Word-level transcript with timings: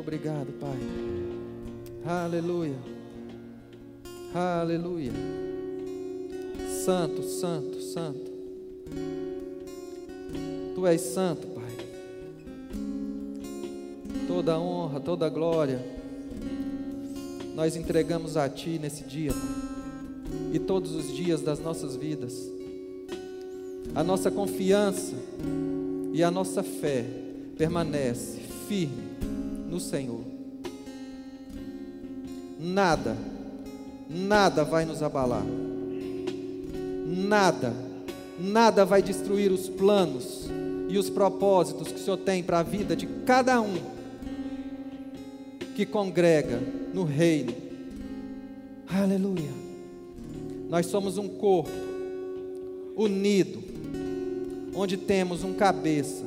obrigado, 0.00 0.52
Pai. 0.58 0.78
Aleluia. 2.04 2.76
Aleluia. 4.34 5.12
Santo, 6.84 7.22
santo, 7.22 7.80
santo. 7.82 8.30
Tu 10.74 10.86
és 10.86 11.00
santo, 11.00 11.46
Pai. 11.48 11.70
Toda 14.26 14.58
honra, 14.58 15.00
toda 15.00 15.28
glória, 15.28 15.84
nós 17.54 17.76
entregamos 17.76 18.36
a 18.36 18.48
Ti 18.48 18.78
nesse 18.78 19.04
dia, 19.04 19.32
Pai. 19.32 20.50
E 20.54 20.58
todos 20.58 20.92
os 20.92 21.14
dias 21.14 21.42
das 21.42 21.60
nossas 21.60 21.94
vidas. 21.94 22.48
A 23.94 24.02
nossa 24.02 24.30
confiança 24.30 25.14
e 26.12 26.22
a 26.22 26.30
nossa 26.30 26.62
fé 26.62 27.04
permanece 27.56 28.38
firme 28.66 29.09
no 29.70 29.78
Senhor. 29.78 30.20
Nada, 32.58 33.16
nada 34.08 34.64
vai 34.64 34.84
nos 34.84 35.02
abalar. 35.02 35.44
Nada, 37.06 37.72
nada 38.38 38.84
vai 38.84 39.02
destruir 39.02 39.50
os 39.52 39.68
planos 39.68 40.48
e 40.88 40.98
os 40.98 41.08
propósitos 41.08 41.88
que 41.88 41.94
o 41.94 41.98
Senhor 41.98 42.16
tem 42.18 42.42
para 42.42 42.58
a 42.58 42.62
vida 42.62 42.96
de 42.96 43.06
cada 43.24 43.60
um 43.60 43.78
que 45.76 45.86
congrega 45.86 46.60
no 46.92 47.04
reino. 47.04 47.54
Aleluia. 48.88 49.50
Nós 50.68 50.86
somos 50.86 51.16
um 51.16 51.28
corpo 51.28 51.70
unido, 52.96 53.62
onde 54.74 54.96
temos 54.96 55.42
um 55.44 55.54
cabeça 55.54 56.24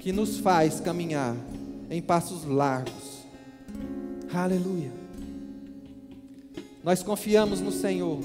que 0.00 0.12
nos 0.12 0.38
faz 0.38 0.80
caminhar 0.80 1.36
em 1.90 2.00
passos 2.00 2.44
largos. 2.44 3.26
Aleluia. 4.32 4.92
Nós 6.84 7.02
confiamos 7.02 7.60
no 7.60 7.72
Senhor. 7.72 8.20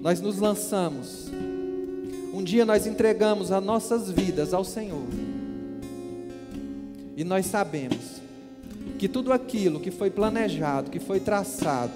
Nós 0.00 0.20
nos 0.20 0.38
lançamos. 0.38 1.28
Um 2.32 2.44
dia 2.44 2.64
nós 2.64 2.86
entregamos 2.86 3.50
as 3.50 3.64
nossas 3.64 4.10
vidas 4.10 4.54
ao 4.54 4.62
Senhor. 4.62 5.06
E 7.16 7.24
nós 7.24 7.46
sabemos 7.46 8.20
que 8.98 9.08
tudo 9.08 9.32
aquilo 9.32 9.80
que 9.80 9.90
foi 9.90 10.10
planejado, 10.10 10.90
que 10.90 11.00
foi 11.00 11.18
traçado 11.18 11.92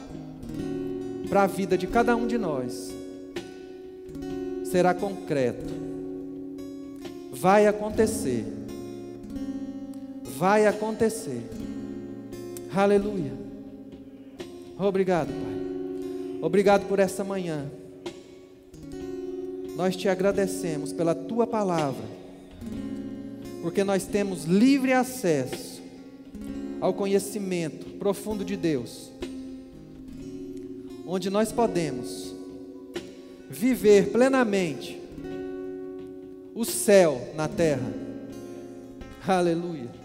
para 1.29 1.45
a 1.45 1.47
vida 1.47 1.79
de 1.79 1.87
cada 1.87 2.17
um 2.17 2.27
de 2.27 2.37
nós, 2.37 2.93
será 4.65 4.93
concreto. 4.93 5.73
Vai 7.33 7.67
acontecer. 7.67 8.60
Vai 10.41 10.65
acontecer. 10.65 11.43
Aleluia. 12.75 13.33
Obrigado, 14.79 15.27
Pai. 15.27 16.39
Obrigado 16.41 16.89
por 16.89 16.99
essa 16.99 17.23
manhã. 17.23 17.71
Nós 19.77 19.95
te 19.95 20.09
agradecemos 20.09 20.95
pela 20.95 21.15
tua 21.15 21.47
palavra, 21.47 22.07
porque 23.61 23.85
nós 23.85 24.07
temos 24.07 24.45
livre 24.45 24.95
acesso 24.95 25.83
ao 26.81 26.95
conhecimento 26.95 27.99
profundo 27.99 28.43
de 28.43 28.57
Deus, 28.57 29.13
onde 31.07 31.29
nós 31.29 31.53
podemos 31.53 32.35
viver 33.51 34.11
plenamente 34.11 34.99
o 36.55 36.65
céu 36.65 37.29
na 37.37 37.47
terra. 37.47 37.93
Aleluia. 39.29 40.00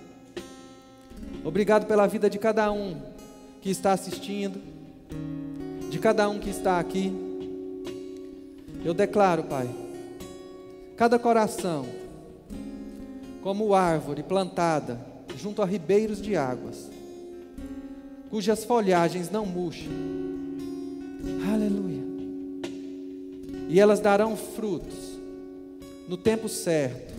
Obrigado 1.45 1.85
pela 1.85 2.07
vida 2.07 2.27
de 2.27 2.39
cada 2.39 2.71
um 2.71 2.99
que 3.61 3.69
está 3.69 3.93
assistindo, 3.93 4.59
de 5.91 5.99
cada 5.99 6.27
um 6.27 6.39
que 6.39 6.49
está 6.49 6.79
aqui. 6.79 7.13
Eu 8.83 8.95
declaro, 8.95 9.44
Pai, 9.44 9.69
cada 10.97 11.19
coração 11.19 11.85
como 13.44 13.75
árvore 13.75 14.23
plantada 14.23 15.00
junto 15.38 15.61
a 15.61 15.66
ribeiros 15.66 16.19
de 16.19 16.35
águas, 16.35 16.89
cujas 18.31 18.66
folhagens 18.66 19.29
não 19.29 19.45
murcham. 19.45 19.94
Aleluia. 21.53 22.01
E 23.69 23.79
elas 23.79 24.00
darão 24.00 24.35
frutos 24.35 25.19
no 26.07 26.17
tempo 26.17 26.50
certo. 26.50 27.13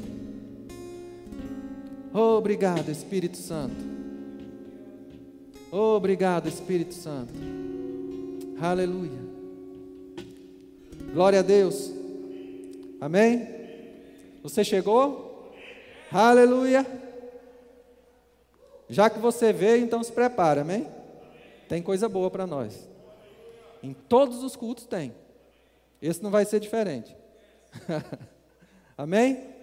Obrigado, 2.13 2.91
Espírito 2.91 3.37
Santo. 3.37 3.96
Obrigado, 5.71 6.49
Espírito 6.49 6.95
Santo. 6.95 7.33
Aleluia. 8.61 9.27
Glória 11.13 11.41
a 11.41 11.43
Deus. 11.43 11.93
Amém? 13.01 13.49
Você 14.43 14.65
chegou? 14.65 15.53
Aleluia. 16.11 16.87
Já 18.89 19.11
que 19.11 19.19
você 19.19 19.53
veio, 19.53 19.85
então 19.85 20.03
se 20.03 20.13
prepara, 20.13 20.61
amém? 20.61 20.87
Tem 21.69 21.83
coisa 21.83 22.09
boa 22.09 22.31
para 22.31 22.47
nós. 22.47 22.89
Em 23.83 23.93
todos 23.93 24.43
os 24.43 24.55
cultos 24.55 24.87
tem. 24.87 25.13
Esse 26.01 26.23
não 26.23 26.31
vai 26.31 26.45
ser 26.45 26.61
diferente. 26.61 27.15
amém? 28.97 29.56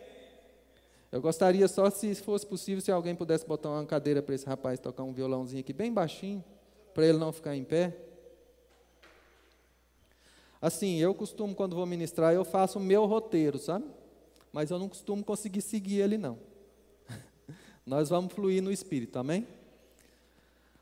Eu 1.14 1.22
gostaria 1.22 1.68
só, 1.68 1.92
se 1.92 2.16
fosse 2.16 2.44
possível, 2.44 2.82
se 2.82 2.92
alguém 2.92 3.14
pudesse 3.14 3.46
botar 3.46 3.70
uma 3.70 3.86
cadeira 3.86 4.20
para 4.20 4.34
esse 4.34 4.48
rapaz 4.48 4.80
tocar 4.80 5.04
um 5.04 5.14
violãozinho 5.14 5.60
aqui 5.60 5.72
bem 5.72 5.94
baixinho, 5.94 6.44
para 6.92 7.06
ele 7.06 7.20
não 7.20 7.32
ficar 7.32 7.56
em 7.56 7.64
pé. 7.64 7.96
Assim, 10.60 10.98
eu 10.98 11.14
costumo, 11.14 11.54
quando 11.54 11.76
vou 11.76 11.86
ministrar, 11.86 12.34
eu 12.34 12.44
faço 12.44 12.80
o 12.80 12.82
meu 12.82 13.06
roteiro, 13.06 13.60
sabe? 13.60 13.86
Mas 14.52 14.72
eu 14.72 14.80
não 14.80 14.90
costumo 14.90 15.24
conseguir 15.24 15.62
seguir 15.62 16.00
ele, 16.00 16.18
não. 16.18 16.36
Nós 17.86 18.10
vamos 18.10 18.34
fluir 18.34 18.64
no 18.64 18.72
Espírito, 18.72 19.20
amém? 19.20 19.46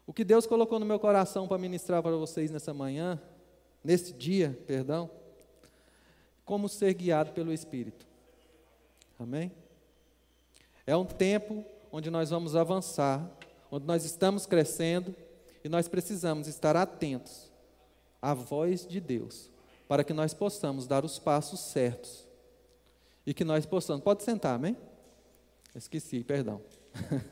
O 0.07 0.13
que 0.13 0.23
Deus 0.23 0.47
colocou 0.47 0.79
no 0.79 0.85
meu 0.85 0.97
coração 0.97 1.45
para 1.45 1.57
ministrar 1.57 2.01
para 2.01 2.15
vocês 2.15 2.49
nessa 2.49 2.73
manhã, 2.73 3.21
nesse 3.83 4.13
dia, 4.13 4.57
perdão, 4.65 5.09
como 6.45 6.69
ser 6.69 6.93
guiado 6.93 7.33
pelo 7.33 7.51
Espírito. 7.51 8.07
Amém? 9.19 9.51
É 10.91 10.95
um 10.97 11.05
tempo 11.05 11.63
onde 11.89 12.09
nós 12.09 12.31
vamos 12.31 12.53
avançar, 12.53 13.25
onde 13.71 13.85
nós 13.85 14.03
estamos 14.03 14.45
crescendo 14.45 15.15
e 15.63 15.69
nós 15.69 15.87
precisamos 15.87 16.49
estar 16.49 16.75
atentos 16.75 17.49
à 18.21 18.33
voz 18.33 18.85
de 18.85 18.99
Deus, 18.99 19.49
para 19.87 20.03
que 20.03 20.11
nós 20.11 20.33
possamos 20.33 20.85
dar 20.87 21.05
os 21.05 21.17
passos 21.17 21.61
certos 21.61 22.27
e 23.25 23.33
que 23.33 23.45
nós 23.45 23.65
possamos. 23.65 24.03
Pode 24.03 24.21
sentar, 24.23 24.55
amém? 24.55 24.75
Esqueci, 25.73 26.25
perdão. 26.25 26.59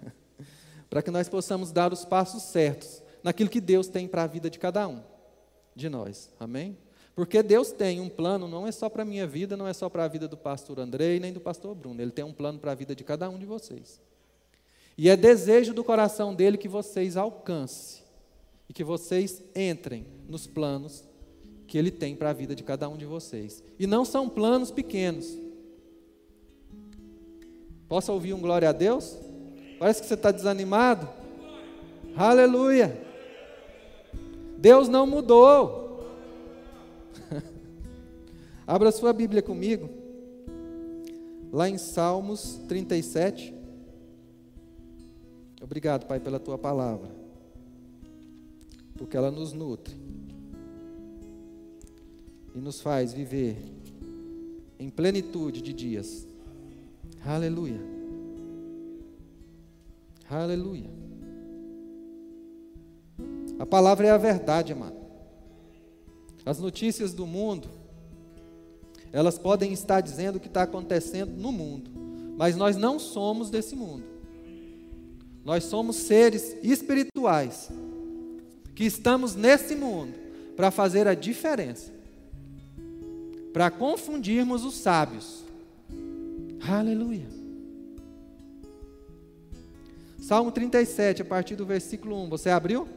para 0.90 1.02
que 1.02 1.12
nós 1.12 1.28
possamos 1.28 1.74
dar 1.74 1.92
os 1.92 2.06
passos 2.06 2.44
certos 2.44 3.04
naquilo 3.22 3.50
que 3.50 3.60
Deus 3.60 3.90
tem 3.90 4.08
para 4.08 4.24
a 4.24 4.28
vida 4.28 4.50
de 4.50 4.58
cada 4.58 4.88
um 4.88 5.04
de 5.76 5.90
nós, 5.90 6.30
amém? 6.40 6.78
Porque 7.20 7.44
Deus 7.44 7.74
tem 7.74 8.00
um 8.00 8.08
plano, 8.08 8.48
não 8.48 8.66
é 8.66 8.72
só 8.72 8.88
para 8.88 9.02
a 9.02 9.06
minha 9.06 9.28
vida, 9.28 9.58
não 9.58 9.68
é 9.68 9.74
só 9.74 9.90
para 9.90 10.06
a 10.06 10.08
vida 10.08 10.26
do 10.26 10.38
pastor 10.38 10.80
Andrei, 10.80 11.20
nem 11.20 11.34
do 11.34 11.42
pastor 11.42 11.76
Bruno. 11.76 12.02
Ele 12.02 12.12
tem 12.12 12.24
um 12.24 12.32
plano 12.32 12.60
para 12.60 12.72
a 12.72 12.74
vida 12.74 12.96
de 12.96 13.04
cada 13.04 13.30
um 13.30 13.38
de 13.38 13.46
vocês. 13.46 14.00
E 14.98 15.10
é 15.10 15.18
desejo 15.18 15.74
do 15.74 15.84
coração 15.84 16.34
dele 16.34 16.58
que 16.58 16.70
vocês 16.70 17.18
alcancem 17.18 18.04
e 18.70 18.74
que 18.74 18.86
vocês 18.86 19.44
entrem 19.54 20.06
nos 20.30 20.48
planos 20.48 21.04
que 21.68 21.78
ele 21.78 21.92
tem 21.92 22.16
para 22.16 22.30
a 22.30 22.34
vida 22.34 22.56
de 22.56 22.64
cada 22.64 22.88
um 22.88 22.96
de 22.96 23.06
vocês. 23.06 23.62
E 23.78 23.86
não 23.86 24.06
são 24.06 24.30
planos 24.30 24.72
pequenos. 24.72 25.38
Posso 27.90 28.14
ouvir 28.14 28.34
um 28.34 28.40
glória 28.40 28.70
a 28.70 28.72
Deus? 28.72 29.18
Parece 29.78 30.02
que 30.02 30.08
você 30.08 30.14
está 30.14 30.32
desanimado. 30.32 31.10
Aleluia. 32.16 32.98
Deus 34.58 34.88
não 34.88 35.06
mudou. 35.06 35.89
Abra 38.70 38.92
sua 38.92 39.12
Bíblia 39.12 39.42
comigo, 39.42 39.90
lá 41.52 41.68
em 41.68 41.80
Salmos 41.80 42.62
37. 42.68 43.52
Obrigado, 45.60 46.06
Pai, 46.06 46.20
pela 46.20 46.40
tua 46.40 46.56
palavra, 46.56 47.10
porque 48.96 49.18
ela 49.18 49.32
nos 49.32 49.54
nutre 49.54 49.96
e 52.54 52.60
nos 52.60 52.80
faz 52.80 53.12
viver 53.12 53.58
em 54.78 54.88
plenitude 54.88 55.64
de 55.64 55.74
dias. 55.74 56.28
Aleluia. 57.26 57.82
Aleluia. 60.30 60.92
A 63.58 63.66
palavra 63.66 64.06
é 64.06 64.12
a 64.12 64.18
verdade, 64.18 64.74
amado. 64.74 65.00
As 66.46 66.60
notícias 66.60 67.16
do 67.16 67.26
mundo 67.26 67.79
elas 69.12 69.38
podem 69.38 69.74
estar 69.74 70.02
dizendo 70.02 70.36
o 70.36 70.40
que 70.40 70.48
está 70.48 70.64
acontecendo 70.64 71.32
no 71.32 71.52
mundo, 71.52 71.92
mas 72.38 72.56
nós 72.56 72.78
não 72.78 73.00
somos 73.00 73.50
desse 73.50 73.76
mundo. 73.76 74.04
Nós 75.44 75.64
somos 75.64 75.96
seres 75.96 76.56
espirituais 76.62 77.70
que 78.76 78.84
estamos 78.84 79.36
nesse 79.36 79.76
mundo 79.76 80.14
para 80.56 80.70
fazer 80.72 81.08
a 81.08 81.14
diferença, 81.14 81.92
para 83.52 83.72
confundirmos 83.72 84.64
os 84.64 84.76
sábios. 84.76 85.44
Aleluia. 86.68 87.28
Salmo 90.20 90.52
37, 90.52 91.22
a 91.24 91.26
partir 91.26 91.56
do 91.56 91.66
versículo 91.66 92.22
1. 92.24 92.30
Você 92.30 92.50
abriu? 92.50 92.88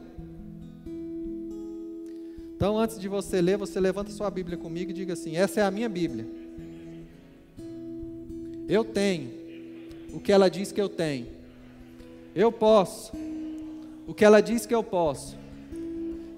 Então, 2.63 2.77
antes 2.77 2.97
de 2.97 3.09
você 3.09 3.41
ler, 3.41 3.57
você 3.57 3.77
levanta 3.77 4.09
sua 4.09 4.29
Bíblia 4.29 4.57
comigo 4.57 4.89
e 4.89 4.93
diga 4.93 5.11
assim: 5.11 5.35
Essa 5.35 5.59
é 5.59 5.63
a 5.63 5.69
minha 5.69 5.89
Bíblia. 5.89 6.25
Eu 8.69 8.85
tenho 8.85 9.31
o 10.13 10.19
que 10.21 10.31
ela 10.31 10.49
diz 10.49 10.71
que 10.71 10.79
eu 10.79 10.87
tenho. 10.87 11.27
Eu 12.33 12.53
posso 12.53 13.11
o 14.07 14.13
que 14.13 14.23
ela 14.23 14.39
diz 14.39 14.65
que 14.65 14.73
eu 14.73 14.81
posso. 14.81 15.35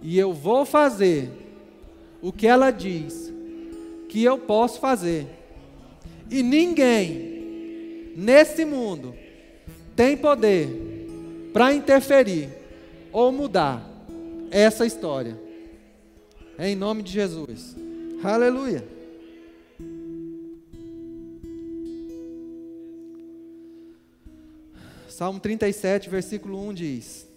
E 0.01 0.17
eu 0.17 0.33
vou 0.33 0.65
fazer 0.65 1.29
o 2.23 2.31
que 2.31 2.47
ela 2.47 2.71
diz 2.71 3.31
que 4.09 4.23
eu 4.23 4.39
posso 4.39 4.79
fazer. 4.79 5.27
E 6.31 6.41
ninguém 6.41 8.13
nesse 8.15 8.65
mundo 8.65 9.13
tem 9.95 10.17
poder 10.17 10.69
para 11.53 11.71
interferir 11.71 12.49
ou 13.11 13.31
mudar 13.31 13.87
essa 14.49 14.87
história. 14.87 15.44
Em 16.57 16.73
nome 16.73 17.03
de 17.03 17.11
Jesus. 17.11 17.75
Aleluia. 18.23 18.87
Salmo 25.09 25.39
37, 25.39 26.09
versículo 26.09 26.57
1 26.69 26.73
diz: 26.73 27.27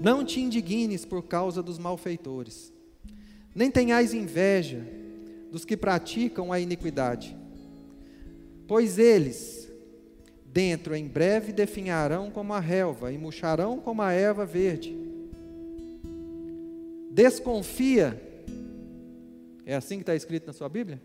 Não 0.00 0.24
te 0.24 0.40
indignes 0.40 1.04
por 1.04 1.24
causa 1.24 1.60
dos 1.60 1.76
malfeitores, 1.76 2.72
nem 3.52 3.68
tenhais 3.68 4.14
inveja 4.14 4.86
dos 5.50 5.64
que 5.64 5.76
praticam 5.76 6.52
a 6.52 6.60
iniquidade, 6.60 7.36
pois 8.68 8.96
eles, 8.96 9.68
dentro 10.44 10.94
em 10.94 11.08
breve, 11.08 11.52
definharão 11.52 12.30
como 12.30 12.54
a 12.54 12.60
relva 12.60 13.12
e 13.12 13.18
murcharão 13.18 13.80
como 13.80 14.02
a 14.02 14.12
erva 14.12 14.46
verde. 14.46 15.05
Desconfia, 17.16 18.22
é 19.64 19.74
assim 19.74 19.96
que 19.96 20.02
está 20.02 20.14
escrito 20.14 20.46
na 20.46 20.52
sua 20.52 20.68
Bíblia? 20.68 21.00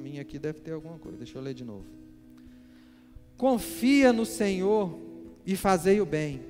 minha 0.00 0.20
aqui 0.20 0.36
deve 0.36 0.58
ter 0.58 0.72
alguma 0.72 0.98
coisa. 0.98 1.16
Deixa 1.16 1.38
eu 1.38 1.42
ler 1.42 1.54
de 1.54 1.64
novo. 1.64 1.86
Confia 3.36 4.12
no 4.12 4.26
Senhor 4.26 4.98
e 5.46 5.54
fazei 5.54 6.00
o 6.00 6.04
bem. 6.04 6.42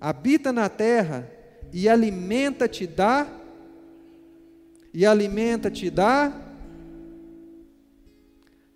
Habita 0.00 0.52
na 0.52 0.68
terra 0.68 1.28
e 1.72 1.88
alimenta-te 1.88 2.86
da 2.86 3.26
e 4.94 5.04
alimenta-te 5.04 5.90
da 5.90 6.32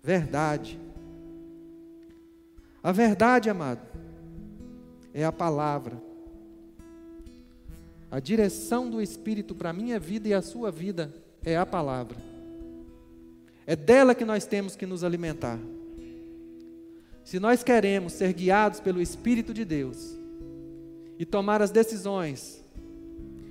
verdade. 0.03 0.77
A 2.83 2.91
verdade, 2.91 3.49
amado, 3.49 3.87
é 5.13 5.23
a 5.23 5.31
palavra. 5.31 6.14
A 8.11 8.19
direção 8.19 8.89
do 8.89 9.01
Espírito 9.01 9.55
para 9.55 9.71
a 9.71 9.73
minha 9.73 9.99
vida 9.99 10.27
e 10.27 10.33
a 10.33 10.41
sua 10.41 10.71
vida 10.71 11.13
é 11.43 11.57
a 11.57 11.65
palavra. 11.65 12.17
É 13.67 13.75
dela 13.75 14.13
que 14.13 14.23
nós 14.23 14.45
temos 14.45 14.75
que 14.75 14.85
nos 14.85 15.03
alimentar. 15.03 15.59
Se 17.23 17.39
nós 17.39 17.63
queremos 17.63 18.13
ser 18.13 18.31
guiados 18.33 18.79
pelo 18.79 19.01
Espírito 19.01 19.53
de 19.53 19.65
Deus 19.65 20.15
e 21.17 21.25
tomar 21.25 21.61
as 21.61 21.71
decisões 21.71 22.63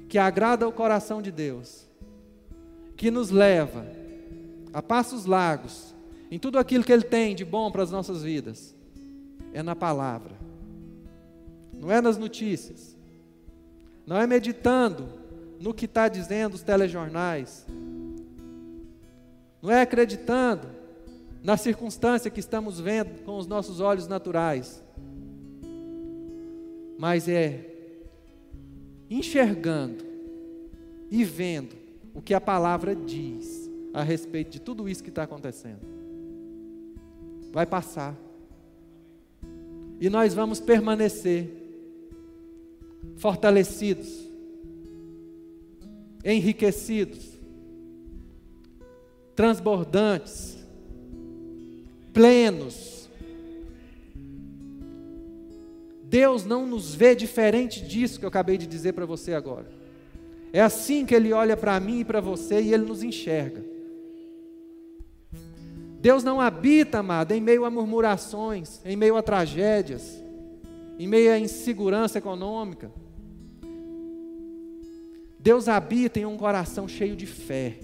que 0.09 0.19
agradam 0.19 0.69
o 0.69 0.73
coração 0.73 1.21
de 1.21 1.33
Deus, 1.33 1.85
que 2.97 3.11
nos 3.11 3.31
leva 3.31 3.85
a 4.73 4.81
passos 4.81 5.27
largos 5.27 5.93
em 6.31 6.39
tudo 6.39 6.59
aquilo 6.59 6.85
que 6.85 6.93
Ele 6.93 7.03
tem 7.03 7.35
de 7.35 7.45
bom 7.45 7.71
para 7.71 7.83
as 7.83 7.91
nossas 7.91 8.23
vidas, 8.23 8.75
é 9.53 9.63
na 9.63 9.75
palavra, 9.75 10.37
não 11.73 11.91
é 11.91 12.01
nas 12.01 12.17
notícias, 12.17 12.94
não 14.07 14.17
é 14.17 14.27
meditando 14.27 15.09
no 15.61 15.73
que 15.73 15.87
está 15.87 16.09
dizendo 16.09 16.55
os 16.55 16.63
telejornais, 16.63 17.67
não 19.63 19.71
é 19.71 19.81
acreditando 19.81 20.69
na 21.43 21.57
circunstância 21.57 22.31
que 22.31 22.41
estamos 22.41 22.81
vendo 22.81 23.23
com 23.25 23.39
os 23.39 23.47
nossos 23.47 23.81
olhos 23.81 24.07
naturais, 24.07 24.83
mas 26.99 27.29
é 27.29 27.71
enxergando 29.09 30.05
e 31.11 31.25
vendo 31.25 31.77
o 32.15 32.23
que 32.23 32.35
a 32.35 32.41
palavra 32.41 32.95
diz 32.95 33.71
a 33.93 34.03
respeito 34.03 34.51
de 34.51 34.61
tudo 34.61 34.89
isso 34.89 35.03
que 35.03 35.09
está 35.09 35.23
acontecendo. 35.23 35.81
Vai 37.53 37.67
passar. 37.67 38.17
E 40.01 40.11
nós 40.11 40.35
vamos 40.35 40.61
permanecer 40.61 41.64
fortalecidos, 43.17 44.29
enriquecidos, 46.25 47.35
transbordantes, 49.35 50.59
plenos. 52.13 53.09
Deus 56.05 56.45
não 56.45 56.67
nos 56.67 56.95
vê 56.95 57.15
diferente 57.15 57.85
disso 57.85 58.19
que 58.19 58.25
eu 58.25 58.29
acabei 58.29 58.57
de 58.57 58.67
dizer 58.67 58.93
para 58.93 59.05
você 59.05 59.35
agora. 59.35 59.69
É 60.53 60.61
assim 60.61 61.05
que 61.05 61.15
Ele 61.15 61.33
olha 61.33 61.57
para 61.57 61.79
mim 61.81 62.01
e 62.01 62.05
para 62.05 62.21
você 62.21 62.61
e 62.61 62.73
Ele 62.73 62.85
nos 62.85 63.03
enxerga. 63.03 63.65
Deus 66.01 66.23
não 66.23 66.41
habita, 66.41 66.99
amado, 66.99 67.33
em 67.33 67.41
meio 67.41 67.65
a 67.65 67.71
murmurações, 67.71 68.81
em 68.85 68.95
meio 68.95 69.17
a 69.17 69.23
tragédias, 69.23 70.23
em 70.99 71.09
meio 71.09 71.33
a 71.33 71.39
insegurança 71.39 72.19
econômica. 72.19 72.93
Deus 75.45 75.69
habita 75.69 76.19
em 76.19 76.25
um 76.25 76.39
coração 76.39 76.89
cheio 76.89 77.15
de 77.15 77.27
fé. 77.27 77.77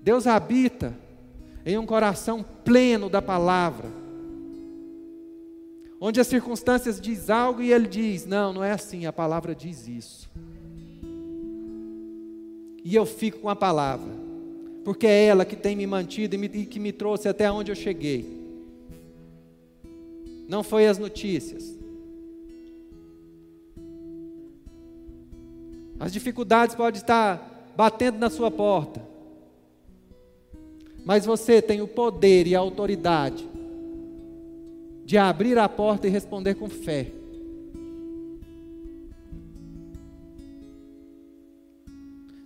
Deus 0.00 0.26
habita 0.26 0.96
em 1.66 1.76
um 1.76 1.84
coração 1.84 2.42
pleno 2.64 3.10
da 3.10 3.20
palavra. 3.20 3.90
Onde 6.00 6.18
as 6.18 6.26
circunstâncias 6.26 6.98
diz 6.98 7.28
algo 7.28 7.60
e 7.60 7.74
ele 7.74 7.86
diz: 7.86 8.24
"Não, 8.24 8.54
não 8.54 8.64
é 8.64 8.72
assim, 8.72 9.04
a 9.04 9.12
palavra 9.12 9.54
diz 9.54 9.86
isso". 9.86 10.30
E 12.82 12.94
eu 12.94 13.04
fico 13.04 13.40
com 13.40 13.50
a 13.50 13.56
palavra, 13.56 14.14
porque 14.82 15.06
é 15.06 15.26
ela 15.26 15.44
que 15.44 15.56
tem 15.56 15.76
me 15.76 15.86
mantido 15.86 16.36
e, 16.36 16.38
me, 16.38 16.46
e 16.46 16.64
que 16.64 16.80
me 16.80 16.90
trouxe 16.90 17.28
até 17.28 17.52
onde 17.52 17.70
eu 17.70 17.76
cheguei. 17.76 18.42
Não 20.48 20.62
foi 20.62 20.86
as 20.86 20.96
notícias. 20.96 21.83
As 25.98 26.12
dificuldades 26.12 26.74
podem 26.74 27.00
estar 27.00 27.72
batendo 27.76 28.18
na 28.18 28.30
sua 28.30 28.50
porta. 28.50 29.02
Mas 31.04 31.26
você 31.26 31.60
tem 31.60 31.82
o 31.82 31.88
poder 31.88 32.46
e 32.46 32.54
a 32.54 32.58
autoridade 32.58 33.48
de 35.04 35.18
abrir 35.18 35.58
a 35.58 35.68
porta 35.68 36.06
e 36.06 36.10
responder 36.10 36.54
com 36.54 36.68
fé. 36.68 37.12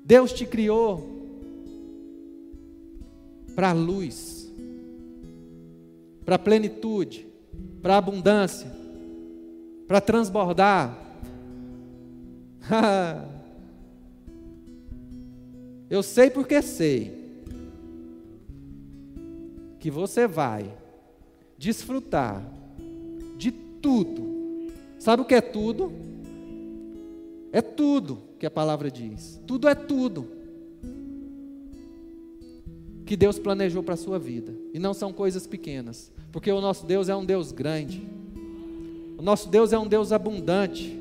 Deus 0.05 0.33
te 0.33 0.45
criou 0.45 1.17
para 3.55 3.71
a 3.71 3.73
luz, 3.75 4.51
para 6.25 6.37
a 6.37 6.39
plenitude, 6.39 7.27
para 7.83 7.95
a 7.95 7.99
abundância, 7.99 8.71
para 9.87 10.01
transbordar. 10.01 10.99
Eu 15.91 16.03
sei 16.03 16.31
porque 16.31 16.61
sei 16.61 17.17
que 19.79 19.91
você 19.91 20.27
vai 20.27 20.71
desfrutar 21.57 22.45
de 23.37 23.51
tudo. 23.51 24.69
Sabe 24.99 25.23
o 25.23 25.25
que 25.25 25.35
é 25.35 25.41
tudo? 25.41 25.93
É 27.53 27.63
tudo 27.63 28.21
que 28.39 28.47
a 28.47 28.51
palavra 28.51 28.91
diz. 28.91 29.41
Tudo 29.47 29.69
é 29.69 29.75
tudo 29.75 30.39
que 33.07 33.17
Deus 33.17 33.39
planejou 33.39 33.83
para 33.83 33.95
a 33.95 33.97
sua 33.97 34.19
vida. 34.19 34.55
E 34.75 34.79
não 34.79 34.93
são 34.93 35.13
coisas 35.13 35.47
pequenas. 35.47 36.13
Porque 36.31 36.53
o 36.53 36.61
nosso 36.61 36.85
Deus 36.85 37.09
é 37.09 37.17
um 37.17 37.25
Deus 37.25 37.53
grande. 37.53 38.07
O 39.17 39.23
nosso 39.23 39.49
Deus 39.49 39.73
é 39.73 39.79
um 39.79 39.87
Deus 39.87 40.13
abundante. 40.13 40.99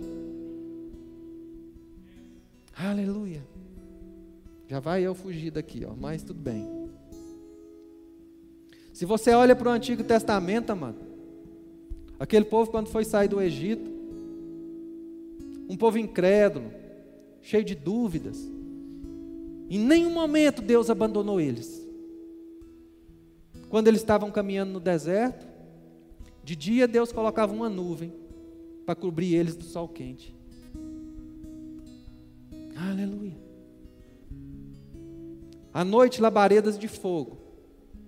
Aleluia. 2.76 3.57
Já 4.68 4.80
vai 4.80 5.02
eu 5.02 5.16
fugir 5.16 5.52
daqui, 5.52 5.86
ó, 5.86 5.94
mas 5.96 6.24
tudo 6.24 6.40
bem. 6.42 6.68
Se 8.94 9.06
você 9.06 9.32
olha 9.32 9.56
para 9.56 9.70
o 9.70 9.72
Antigo 9.72 10.04
Testamento, 10.04 10.72
amado, 10.72 10.98
aquele 12.20 12.46
povo 12.46 12.70
quando 12.70 12.88
foi 12.90 13.06
sair 13.06 13.30
do 13.30 13.42
Egito, 13.42 13.90
um 15.70 15.78
povo 15.78 15.98
incrédulo, 15.98 16.72
cheio 17.42 17.64
de 17.64 17.76
dúvidas, 17.76 18.38
em 19.70 19.80
nenhum 19.80 20.12
momento 20.12 20.62
Deus 20.62 20.90
abandonou 20.90 21.40
eles. 21.40 21.86
Quando 23.70 23.88
eles 23.88 24.02
estavam 24.02 24.32
caminhando 24.32 24.74
no 24.74 24.80
deserto, 24.80 25.46
de 26.44 26.56
dia 26.56 26.88
Deus 26.88 27.12
colocava 27.12 27.54
uma 27.54 27.70
nuvem 27.70 28.14
para 28.86 28.96
cobrir 28.96 29.36
eles 29.36 29.56
do 29.56 29.64
sol 29.64 29.88
quente. 29.88 30.36
Aleluia. 32.76 33.47
À 35.78 35.86
noite, 35.86 36.20
labaredas 36.20 36.76
de 36.80 36.88
fogo 36.88 37.38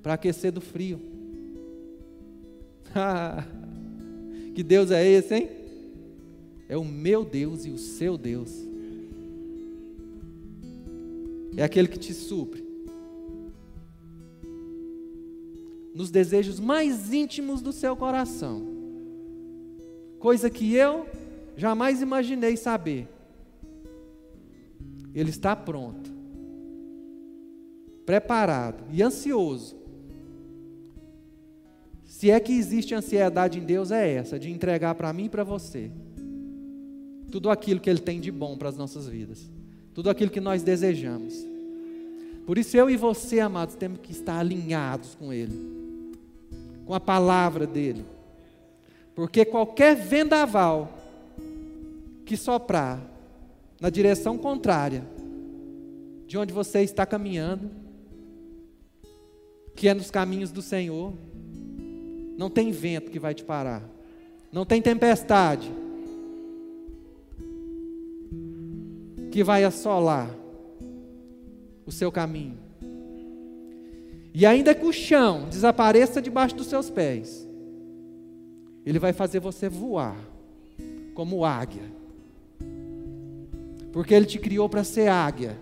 para 0.01 0.15
aquecer 0.15 0.51
do 0.51 0.59
frio. 0.59 0.99
que 4.55 4.63
Deus 4.63 4.89
é 4.89 5.07
esse, 5.07 5.35
hein? 5.35 5.49
É 6.67 6.75
o 6.75 6.83
meu 6.83 7.23
Deus 7.23 7.67
e 7.67 7.69
o 7.69 7.77
seu 7.77 8.17
Deus. 8.17 8.51
É 11.55 11.61
aquele 11.61 11.87
que 11.87 11.99
te 11.99 12.11
supre. 12.11 12.67
Nos 15.93 16.09
desejos 16.09 16.59
mais 16.59 17.13
íntimos 17.13 17.61
do 17.61 17.71
seu 17.71 17.95
coração. 17.95 18.63
Coisa 20.17 20.49
que 20.49 20.73
eu 20.73 21.05
jamais 21.55 22.01
imaginei 22.01 22.57
saber. 22.57 23.07
Ele 25.13 25.29
está 25.29 25.55
pronto, 25.55 26.08
preparado 28.09 28.85
e 28.91 29.03
ansioso 29.03 29.75
se 32.07 32.31
é 32.31 32.39
que 32.39 32.51
existe 32.51 32.95
ansiedade 32.95 33.59
em 33.59 33.63
Deus, 33.63 33.91
é 33.91 34.15
essa, 34.15 34.39
de 34.39 34.49
entregar 34.49 34.95
para 34.95 35.13
mim 35.13 35.25
e 35.25 35.29
para 35.29 35.43
você 35.43 35.91
tudo 37.29 37.51
aquilo 37.51 37.79
que 37.79 37.87
Ele 37.87 37.99
tem 37.99 38.19
de 38.19 38.31
bom 38.31 38.57
para 38.57 38.67
as 38.67 38.75
nossas 38.75 39.07
vidas, 39.07 39.47
tudo 39.93 40.09
aquilo 40.09 40.31
que 40.31 40.41
nós 40.41 40.63
desejamos. 40.63 41.35
Por 42.47 42.57
isso 42.57 42.75
eu 42.75 42.89
e 42.89 42.97
você, 42.97 43.41
amados, 43.41 43.75
temos 43.75 43.99
que 43.99 44.11
estar 44.11 44.39
alinhados 44.39 45.13
com 45.13 45.31
Ele, 45.31 45.53
com 46.87 46.95
a 46.95 46.99
palavra 46.99 47.67
dEle, 47.67 48.03
porque 49.13 49.45
qualquer 49.45 49.95
vendaval 49.95 50.97
que 52.25 52.35
soprar 52.35 52.99
na 53.79 53.91
direção 53.91 54.35
contrária 54.35 55.03
de 56.25 56.39
onde 56.39 56.51
você 56.51 56.81
está 56.81 57.05
caminhando, 57.05 57.69
que 59.79 59.87
é 59.87 59.93
nos 59.93 60.11
caminhos 60.11 60.51
do 60.51 60.61
Senhor, 60.61 61.13
não 62.37 62.49
tem 62.49 62.69
vento 62.69 63.09
que 63.09 63.17
vai 63.17 63.33
te 63.33 63.45
parar. 63.45 63.81
Não 64.51 64.65
tem 64.65 64.81
tempestade 64.81 65.71
que 69.31 69.41
vai 69.41 69.63
assolar 69.63 70.35
o 71.85 71.93
seu 71.93 72.11
caminho. 72.11 72.57
E 74.33 74.45
ainda 74.45 74.75
que 74.75 74.85
o 74.85 74.91
chão 74.91 75.47
desapareça 75.49 76.21
debaixo 76.21 76.57
dos 76.57 76.67
seus 76.67 76.89
pés, 76.89 77.47
ele 78.85 78.99
vai 78.99 79.13
fazer 79.13 79.39
você 79.39 79.69
voar 79.69 80.17
como 81.13 81.45
águia. 81.45 81.89
Porque 83.93 84.13
ele 84.13 84.25
te 84.25 84.39
criou 84.39 84.67
para 84.67 84.83
ser 84.83 85.07
águia. 85.07 85.57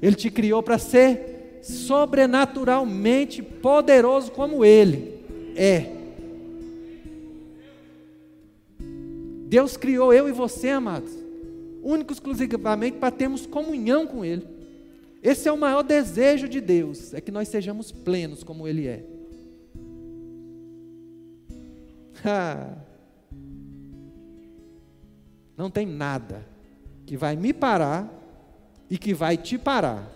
Ele 0.00 0.14
te 0.14 0.30
criou 0.30 0.62
para 0.62 0.78
ser 0.78 1.33
sobrenaturalmente 1.64 3.42
poderoso 3.42 4.30
como 4.30 4.62
Ele 4.64 5.18
é. 5.56 5.90
Deus 9.46 9.76
criou 9.76 10.12
eu 10.12 10.28
e 10.28 10.32
você, 10.32 10.68
amados, 10.68 11.12
único 11.82 12.12
exclusivamente 12.12 12.98
para 12.98 13.10
termos 13.10 13.46
comunhão 13.46 14.06
com 14.06 14.22
Ele. 14.24 14.46
Esse 15.22 15.48
é 15.48 15.52
o 15.52 15.56
maior 15.56 15.82
desejo 15.82 16.46
de 16.48 16.60
Deus, 16.60 17.14
é 17.14 17.20
que 17.20 17.32
nós 17.32 17.48
sejamos 17.48 17.90
plenos 17.90 18.42
como 18.42 18.68
Ele 18.68 18.86
é. 18.86 19.02
Não 25.56 25.70
tem 25.70 25.86
nada 25.86 26.44
que 27.06 27.16
vai 27.16 27.36
me 27.36 27.54
parar 27.54 28.12
e 28.90 28.98
que 28.98 29.14
vai 29.14 29.38
te 29.38 29.56
parar 29.56 30.14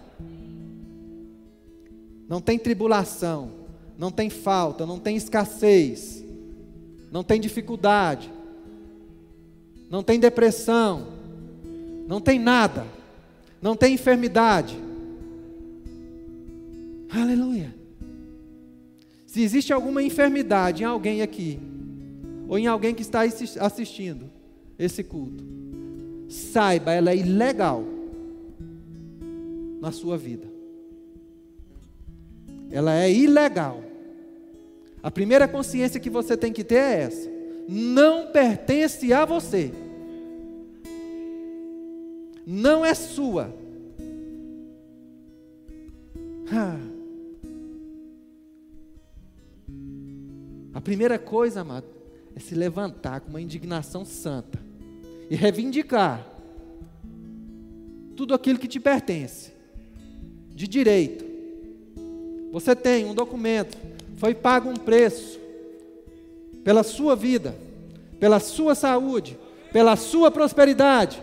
não 2.29 2.43
tem 2.43 2.59
tribulação, 2.59 3.51
não 3.99 4.11
tem 4.11 4.29
falta, 4.29 4.85
não 4.85 4.99
tem 4.99 5.17
escassez, 5.17 6.23
não 7.11 7.25
tem 7.25 7.41
dificuldade, 7.41 8.31
não 9.91 10.03
tem 10.03 10.21
depressão, 10.21 11.07
não 12.07 12.21
tem 12.21 12.39
nada, 12.39 12.87
não 13.63 13.75
tem 13.75 13.95
enfermidade. 13.95 14.79
Aleluia. 17.11 17.75
Se 19.27 19.43
existe 19.43 19.73
alguma 19.73 20.03
enfermidade 20.03 20.83
em 20.83 20.87
alguém 20.87 21.23
aqui, 21.23 21.59
ou 22.47 22.59
em 22.59 22.67
alguém 22.67 22.95
que 22.95 23.03
está 23.03 23.23
assistindo 23.61 24.31
esse 24.79 25.03
culto, 25.03 25.43
saiba, 26.29 26.93
ela 26.93 27.11
é 27.11 27.17
ilegal 27.17 27.85
na 29.81 29.91
sua 29.93 30.19
vida 30.19 30.48
ela 32.71 32.95
é 32.95 33.11
ilegal. 33.11 33.83
A 35.03 35.11
primeira 35.11 35.49
consciência 35.49 36.01
que 36.01 36.11
você 36.11 36.37
tem 36.37 36.53
que 36.53 36.65
ter 36.65 36.77
é 36.77 37.01
essa: 37.03 37.31
não 37.69 38.27
pertence 38.33 39.13
a 39.13 39.25
você, 39.25 39.73
não 42.47 42.85
é 42.85 42.95
sua. 42.95 43.55
A 50.73 50.81
primeira 50.81 51.19
coisa, 51.19 51.61
amado, 51.61 51.87
é 52.35 52.41
se 52.41 52.55
levantar 52.55 53.21
com 53.21 53.31
uma 53.31 53.41
indignação 53.41 54.05
santa 54.05 54.59
e 55.29 55.35
reivindicar 55.35 56.27
tudo 58.17 58.33
aquilo 58.33 58.59
que 58.59 58.67
te 58.67 58.81
pertence, 58.81 59.53
de 60.51 60.67
direito, 60.67 61.28
você 62.51 62.75
tem 62.75 63.05
um 63.05 63.15
documento, 63.15 63.77
foi 64.17 64.35
pago 64.35 64.69
um 64.69 64.77
preço 64.77 65.39
pela 66.65 66.83
sua 66.83 67.15
vida, 67.15 67.55
pela 68.19 68.41
sua 68.41 68.75
saúde, 68.75 69.39
pela 69.73 69.97
sua 69.97 70.31
prosperidade. 70.31 71.23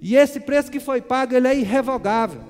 E 0.00 0.14
esse 0.14 0.40
preço 0.40 0.70
que 0.70 0.78
foi 0.80 1.00
pago, 1.00 1.34
ele 1.34 1.48
é 1.48 1.58
irrevogável. 1.58 2.40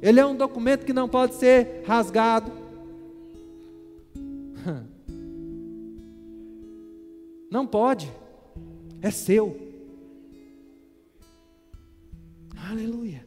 Ele 0.00 0.18
é 0.20 0.26
um 0.26 0.36
documento 0.36 0.86
que 0.86 0.92
não 0.92 1.08
pode 1.08 1.34
ser 1.34 1.82
rasgado. 1.86 2.50
Não 7.50 7.66
pode. 7.66 8.12
É 9.00 9.10
seu. 9.10 9.67
Aleluia. 12.66 13.24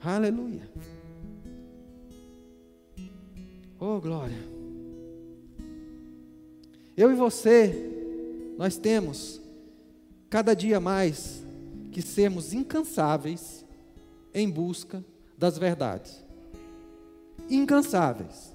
Aleluia. 0.00 0.70
Oh, 3.78 4.00
glória. 4.00 4.38
Eu 6.96 7.12
e 7.12 7.14
você, 7.14 7.74
nós 8.56 8.76
temos 8.76 9.40
cada 10.28 10.54
dia 10.54 10.80
mais 10.80 11.44
que 11.92 12.02
sermos 12.02 12.52
incansáveis 12.52 13.64
em 14.34 14.50
busca 14.50 15.04
das 15.36 15.56
verdades. 15.58 16.24
Incansáveis. 17.48 18.54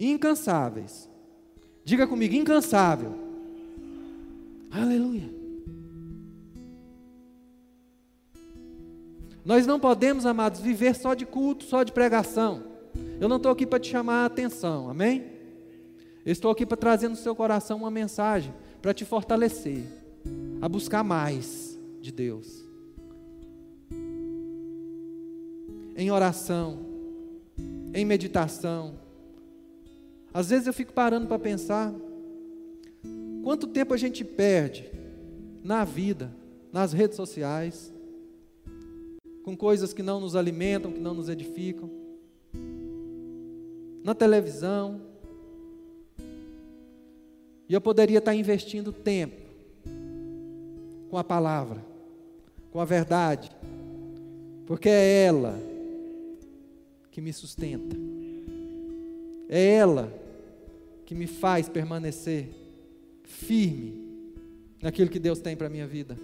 Incansáveis. 0.00 1.08
Diga 1.84 2.06
comigo, 2.06 2.34
incansável. 2.34 3.12
Aleluia. 4.70 5.41
Nós 9.44 9.66
não 9.66 9.80
podemos, 9.80 10.24
amados, 10.24 10.60
viver 10.60 10.94
só 10.94 11.14
de 11.14 11.26
culto, 11.26 11.64
só 11.64 11.82
de 11.82 11.92
pregação. 11.92 12.64
Eu 13.20 13.28
não 13.28 13.36
estou 13.36 13.50
aqui 13.50 13.66
para 13.66 13.80
te 13.80 13.90
chamar 13.90 14.22
a 14.22 14.26
atenção, 14.26 14.88
amém? 14.88 15.24
Eu 16.24 16.32
estou 16.32 16.50
aqui 16.50 16.64
para 16.64 16.76
trazer 16.76 17.08
no 17.08 17.16
seu 17.16 17.34
coração 17.34 17.78
uma 17.78 17.90
mensagem 17.90 18.54
para 18.80 18.94
te 18.94 19.04
fortalecer, 19.04 19.84
a 20.60 20.68
buscar 20.68 21.02
mais 21.02 21.78
de 22.00 22.12
Deus. 22.12 22.64
Em 25.96 26.10
oração, 26.10 26.78
em 27.92 28.04
meditação. 28.04 28.94
Às 30.32 30.50
vezes 30.50 30.66
eu 30.66 30.72
fico 30.72 30.92
parando 30.92 31.26
para 31.26 31.38
pensar 31.38 31.92
quanto 33.42 33.66
tempo 33.66 33.92
a 33.92 33.96
gente 33.96 34.24
perde 34.24 34.90
na 35.62 35.84
vida 35.84 36.32
nas 36.72 36.92
redes 36.92 37.16
sociais, 37.16 37.91
com 39.42 39.56
coisas 39.56 39.92
que 39.92 40.02
não 40.02 40.20
nos 40.20 40.36
alimentam, 40.36 40.92
que 40.92 41.00
não 41.00 41.14
nos 41.14 41.28
edificam, 41.28 41.90
na 44.04 44.14
televisão. 44.14 45.00
E 47.68 47.74
eu 47.74 47.80
poderia 47.80 48.18
estar 48.18 48.34
investindo 48.34 48.92
tempo 48.92 49.40
com 51.10 51.18
a 51.18 51.24
palavra, 51.24 51.84
com 52.70 52.80
a 52.80 52.84
verdade, 52.84 53.50
porque 54.66 54.88
é 54.88 55.24
ela 55.24 55.58
que 57.10 57.20
me 57.20 57.32
sustenta, 57.32 57.96
é 59.48 59.74
ela 59.74 60.12
que 61.04 61.14
me 61.14 61.26
faz 61.26 61.68
permanecer 61.68 62.48
firme 63.22 64.02
naquilo 64.80 65.10
que 65.10 65.18
Deus 65.18 65.38
tem 65.38 65.56
para 65.56 65.66
a 65.66 65.70
minha 65.70 65.86
vida. 65.86 66.16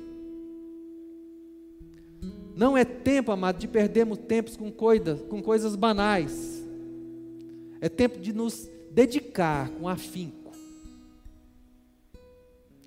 Não 2.59 2.77
é 2.77 2.85
tempo, 2.85 3.31
amado, 3.31 3.57
de 3.61 3.69
perdermos 3.69 4.19
tempos 4.19 4.57
com, 4.57 4.69
coisa, 4.73 5.15
com 5.15 5.41
coisas 5.41 5.77
banais. 5.77 6.61
É 7.81 7.89
tempo 7.89 8.19
de 8.19 8.33
nos 8.33 8.69
dedicar 8.91 9.71
com 9.71 9.89
afinco 9.89 10.51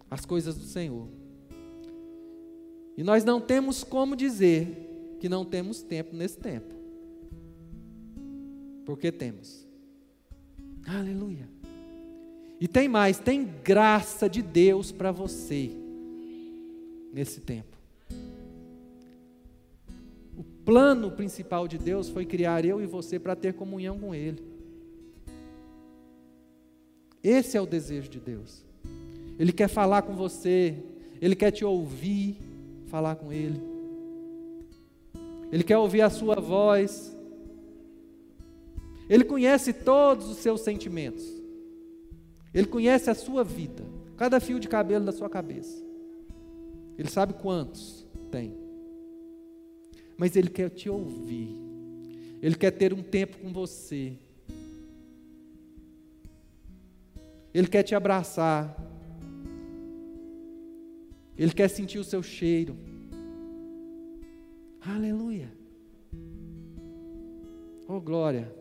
às 0.10 0.26
coisas 0.26 0.58
do 0.58 0.66
Senhor. 0.66 1.08
E 2.98 3.02
nós 3.02 3.24
não 3.24 3.40
temos 3.40 3.82
como 3.82 4.14
dizer 4.14 5.16
que 5.22 5.30
não 5.30 5.46
temos 5.46 5.82
tempo 5.82 6.18
nesse 6.18 6.38
tempo. 6.38 6.76
Porque 8.86 9.10
temos. 9.10 9.66
Aleluia. 10.86 11.48
E 12.60 12.68
tem 12.68 12.90
mais, 12.90 13.20
tem 13.20 13.50
graça 13.64 14.30
de 14.30 14.42
Deus 14.42 14.92
para 14.92 15.14
você 15.14 15.72
nesse 17.14 17.40
tempo 17.40 17.71
plano 20.66 21.12
principal 21.12 21.68
de 21.68 21.78
Deus 21.78 22.10
foi 22.10 22.26
criar 22.26 22.66
eu 22.66 22.82
e 22.82 22.86
você 22.86 23.20
para 23.20 23.36
ter 23.36 23.54
comunhão 23.54 23.98
com 24.00 24.14
Ele. 24.14 24.44
Esse 27.24 27.58
é 27.58 27.62
o 27.62 27.66
desejo 27.66 28.10
de 28.10 28.20
Deus. 28.20 28.64
Ele 29.38 29.52
quer 29.52 29.68
falar 29.68 30.02
com 30.04 30.14
você, 30.14 30.76
Ele 31.22 31.36
quer 31.36 31.52
te 31.52 31.64
ouvir 31.64 32.38
falar 32.88 33.16
com 33.16 33.32
Ele. 33.32 33.62
Ele 35.52 35.64
quer 35.64 35.78
ouvir 35.78 36.02
a 36.02 36.10
sua 36.10 36.36
voz. 36.40 37.16
Ele 39.10 39.24
conhece 39.24 39.74
todos 39.74 40.30
os 40.30 40.38
seus 40.38 40.62
sentimentos. 40.62 41.26
Ele 42.54 42.68
conhece 42.68 43.10
a 43.10 43.16
sua 43.16 43.44
vida, 43.44 43.84
cada 44.18 44.40
fio 44.40 44.60
de 44.60 44.68
cabelo 44.68 45.06
da 45.06 45.12
sua 45.12 45.30
cabeça. 45.30 45.82
Ele 46.98 47.10
sabe 47.10 47.34
quantos 47.34 48.06
tem 48.30 48.61
mas 50.22 50.36
Ele 50.36 50.50
quer 50.50 50.70
te 50.70 50.88
ouvir, 50.88 51.50
Ele 52.44 52.54
quer 52.54 52.70
ter 52.70 52.94
um 52.94 53.02
tempo 53.02 53.40
com 53.40 53.52
você, 53.52 54.14
Ele 57.52 57.66
quer 57.66 57.82
te 57.82 57.96
abraçar, 57.96 58.78
Ele 61.36 61.52
quer 61.52 61.68
sentir 61.70 61.98
o 61.98 62.04
seu 62.04 62.22
cheiro. 62.22 62.78
Aleluia. 64.80 65.52
Oh, 67.88 68.00
glória. 68.00 68.54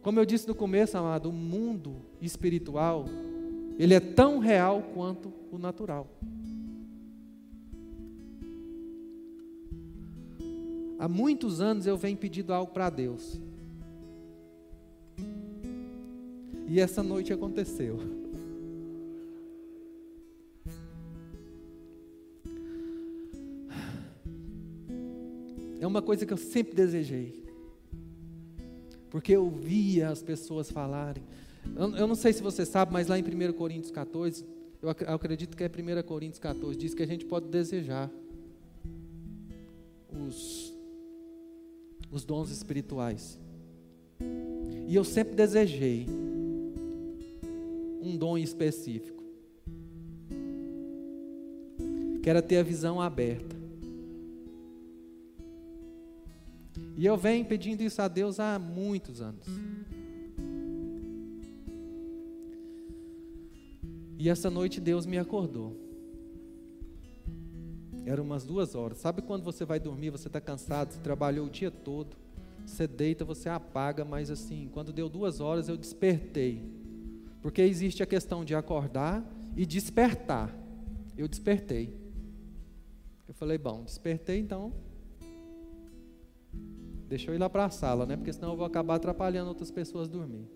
Como 0.00 0.20
eu 0.20 0.24
disse 0.24 0.46
no 0.46 0.54
começo, 0.54 0.96
amado, 0.96 1.30
o 1.30 1.32
mundo 1.32 1.96
espiritual, 2.22 3.06
ele 3.80 3.94
é 3.94 4.00
tão 4.00 4.38
real 4.38 4.80
quanto 4.94 5.32
o 5.50 5.58
natural. 5.58 6.08
Há 10.98 11.08
muitos 11.08 11.60
anos 11.60 11.86
eu 11.86 11.96
venho 11.96 12.16
pedindo 12.16 12.52
algo 12.52 12.72
para 12.72 12.88
Deus. 12.90 13.40
E 16.66 16.80
essa 16.80 17.02
noite 17.02 17.32
aconteceu. 17.32 17.98
É 25.80 25.86
uma 25.86 26.00
coisa 26.00 26.24
que 26.24 26.32
eu 26.32 26.38
sempre 26.38 26.74
desejei. 26.74 27.44
Porque 29.10 29.32
eu 29.32 29.50
via 29.50 30.08
as 30.08 30.22
pessoas 30.22 30.70
falarem. 30.70 31.22
Eu, 31.76 31.94
eu 31.94 32.06
não 32.06 32.14
sei 32.14 32.32
se 32.32 32.42
você 32.42 32.64
sabe, 32.64 32.90
mas 32.90 33.06
lá 33.06 33.18
em 33.18 33.22
1 33.22 33.52
Coríntios 33.52 33.90
14, 33.90 34.46
eu 34.80 34.88
acredito 34.88 35.54
que 35.54 35.62
é 35.62 35.66
1 35.66 36.02
Coríntios 36.06 36.38
14, 36.38 36.78
diz 36.78 36.94
que 36.94 37.02
a 37.02 37.06
gente 37.06 37.26
pode 37.26 37.48
desejar 37.48 38.10
os 40.10 40.63
os 42.14 42.24
dons 42.24 42.50
espirituais. 42.50 43.38
E 44.86 44.94
eu 44.94 45.02
sempre 45.02 45.34
desejei 45.34 46.06
um 48.00 48.16
dom 48.16 48.38
específico, 48.38 49.22
que 52.22 52.30
era 52.30 52.40
ter 52.40 52.58
a 52.58 52.62
visão 52.62 53.00
aberta. 53.00 53.56
E 56.96 57.04
eu 57.04 57.16
venho 57.16 57.44
pedindo 57.44 57.82
isso 57.82 58.00
a 58.00 58.06
Deus 58.06 58.38
há 58.38 58.58
muitos 58.58 59.20
anos. 59.20 59.46
E 64.16 64.28
essa 64.28 64.48
noite 64.48 64.80
Deus 64.80 65.04
me 65.04 65.18
acordou. 65.18 65.83
Era 68.06 68.20
umas 68.20 68.44
duas 68.44 68.74
horas. 68.74 68.98
Sabe 68.98 69.22
quando 69.22 69.42
você 69.42 69.64
vai 69.64 69.80
dormir, 69.80 70.10
você 70.10 70.28
está 70.28 70.40
cansado, 70.40 70.92
você 70.92 71.00
trabalhou 71.00 71.46
o 71.46 71.50
dia 71.50 71.70
todo, 71.70 72.16
você 72.66 72.86
deita, 72.86 73.24
você 73.24 73.48
apaga, 73.48 74.04
mas 74.04 74.30
assim, 74.30 74.68
quando 74.72 74.92
deu 74.92 75.08
duas 75.08 75.40
horas 75.40 75.68
eu 75.68 75.76
despertei. 75.76 76.62
Porque 77.40 77.62
existe 77.62 78.02
a 78.02 78.06
questão 78.06 78.44
de 78.44 78.54
acordar 78.54 79.24
e 79.56 79.64
despertar. 79.66 80.54
Eu 81.16 81.28
despertei. 81.28 81.94
Eu 83.26 83.34
falei, 83.34 83.58
bom, 83.58 83.84
despertei 83.84 84.38
então. 84.38 84.72
Deixa 87.08 87.30
eu 87.30 87.34
ir 87.34 87.38
lá 87.38 87.48
para 87.48 87.66
a 87.66 87.70
sala, 87.70 88.06
né? 88.06 88.16
Porque 88.16 88.32
senão 88.32 88.50
eu 88.50 88.56
vou 88.56 88.66
acabar 88.66 88.96
atrapalhando 88.96 89.48
outras 89.48 89.70
pessoas 89.70 90.08
dormir. 90.08 90.48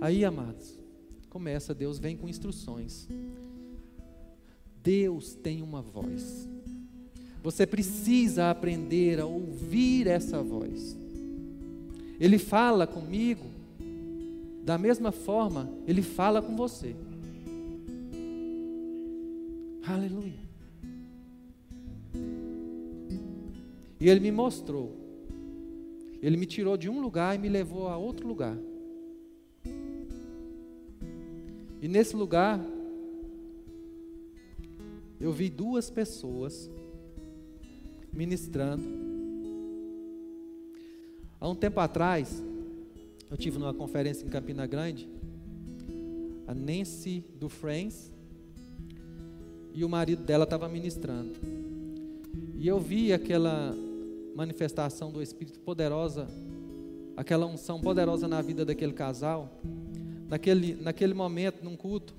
Aí, 0.00 0.24
amados, 0.24 0.78
começa, 1.28 1.74
Deus 1.74 1.98
vem 1.98 2.16
com 2.16 2.28
instruções. 2.28 3.08
Deus 4.86 5.34
tem 5.34 5.62
uma 5.62 5.82
voz. 5.82 6.48
Você 7.42 7.66
precisa 7.66 8.50
aprender 8.50 9.18
a 9.18 9.26
ouvir 9.26 10.06
essa 10.06 10.40
voz. 10.40 10.96
Ele 12.20 12.38
fala 12.38 12.86
comigo, 12.86 13.46
da 14.62 14.78
mesma 14.78 15.10
forma, 15.10 15.68
ele 15.88 16.02
fala 16.02 16.40
com 16.40 16.54
você. 16.54 16.94
Aleluia. 19.84 20.46
E 23.98 24.08
ele 24.08 24.20
me 24.20 24.30
mostrou. 24.30 24.96
Ele 26.22 26.36
me 26.36 26.46
tirou 26.46 26.76
de 26.76 26.88
um 26.88 27.00
lugar 27.00 27.34
e 27.34 27.38
me 27.38 27.48
levou 27.48 27.88
a 27.88 27.96
outro 27.96 28.28
lugar. 28.28 28.56
E 31.82 31.88
nesse 31.88 32.14
lugar, 32.14 32.60
eu 35.20 35.32
vi 35.32 35.48
duas 35.48 35.88
pessoas 35.90 36.70
ministrando. 38.12 38.84
Há 41.40 41.48
um 41.48 41.54
tempo 41.54 41.80
atrás, 41.80 42.42
eu 43.30 43.36
tive 43.36 43.58
numa 43.58 43.74
conferência 43.74 44.24
em 44.24 44.28
Campina 44.28 44.66
Grande, 44.66 45.08
a 46.46 46.54
Nancy 46.54 47.24
do 47.38 47.48
Friends 47.48 48.12
e 49.74 49.84
o 49.84 49.88
marido 49.88 50.22
dela 50.22 50.44
estava 50.44 50.68
ministrando. 50.68 51.34
E 52.58 52.66
eu 52.66 52.80
vi 52.80 53.12
aquela 53.12 53.74
manifestação 54.34 55.10
do 55.10 55.22
Espírito 55.22 55.60
poderosa, 55.60 56.26
aquela 57.16 57.46
unção 57.46 57.80
poderosa 57.80 58.28
na 58.28 58.40
vida 58.40 58.64
daquele 58.64 58.92
casal. 58.92 59.50
Naquele, 60.28 60.74
naquele 60.74 61.14
momento, 61.14 61.62
num 61.62 61.76
culto, 61.76 62.14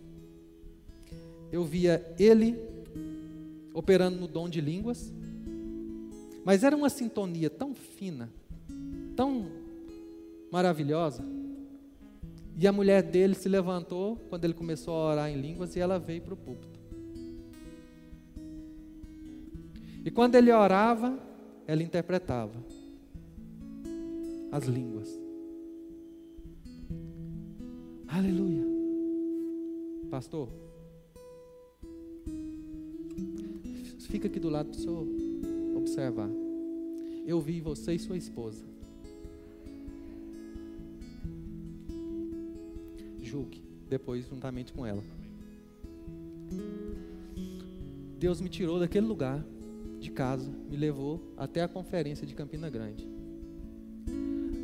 eu 1.52 1.64
via 1.64 2.06
ele 2.18 2.58
operando 3.78 4.18
no 4.20 4.28
dom 4.28 4.50
de 4.50 4.60
línguas. 4.60 5.14
Mas 6.44 6.64
era 6.64 6.76
uma 6.76 6.90
sintonia 6.90 7.48
tão 7.48 7.76
fina, 7.76 8.28
tão 9.16 9.46
maravilhosa. 10.52 11.24
E 12.58 12.66
a 12.66 12.72
mulher 12.72 13.04
dele 13.04 13.36
se 13.36 13.48
levantou 13.48 14.16
quando 14.30 14.46
ele 14.46 14.56
começou 14.56 14.96
a 14.96 15.12
orar 15.12 15.30
em 15.30 15.40
línguas 15.40 15.76
e 15.76 15.80
ela 15.80 16.00
veio 16.00 16.24
para 16.24 16.34
o 16.34 16.38
púlpito. 16.38 16.80
E 20.04 20.10
quando 20.10 20.34
ele 20.34 20.52
orava, 20.52 21.20
ela 21.68 21.84
interpretava 21.84 22.56
as 24.52 24.64
línguas. 24.64 25.08
Aleluia. 28.08 28.66
Pastor, 30.10 30.50
fica 34.08 34.28
aqui 34.28 34.40
do 34.40 34.50
lado 34.50 34.70
para 34.70 34.78
o 34.78 34.82
senhor 34.82 35.08
observar. 35.76 36.30
Eu 37.26 37.42
vi 37.42 37.60
você 37.60 37.94
e 37.94 38.00
sua 38.00 38.18
esposa. 38.18 38.64
Julgue 43.22 43.62
depois 43.90 44.26
juntamente 44.28 44.72
com 44.72 44.86
ela. 44.86 45.04
Deus 48.18 48.40
me 48.42 48.50
tirou 48.50 48.80
daquele 48.80 49.06
lugar 49.06 49.46
de 50.00 50.10
casa, 50.10 50.50
me 50.70 50.78
levou 50.78 51.34
até 51.36 51.62
a 51.62 51.68
conferência 51.68 52.26
de 52.26 52.34
Campina 52.34 52.70
Grande. 52.70 53.08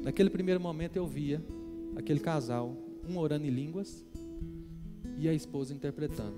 Naquele 0.03 0.29
primeiro 0.29 0.59
momento 0.59 0.95
eu 0.95 1.05
via 1.05 1.43
aquele 1.95 2.19
casal, 2.19 2.75
um 3.07 3.17
orando 3.17 3.45
em 3.45 3.49
línguas 3.49 4.05
e 5.19 5.27
a 5.27 5.33
esposa 5.33 5.73
interpretando. 5.73 6.35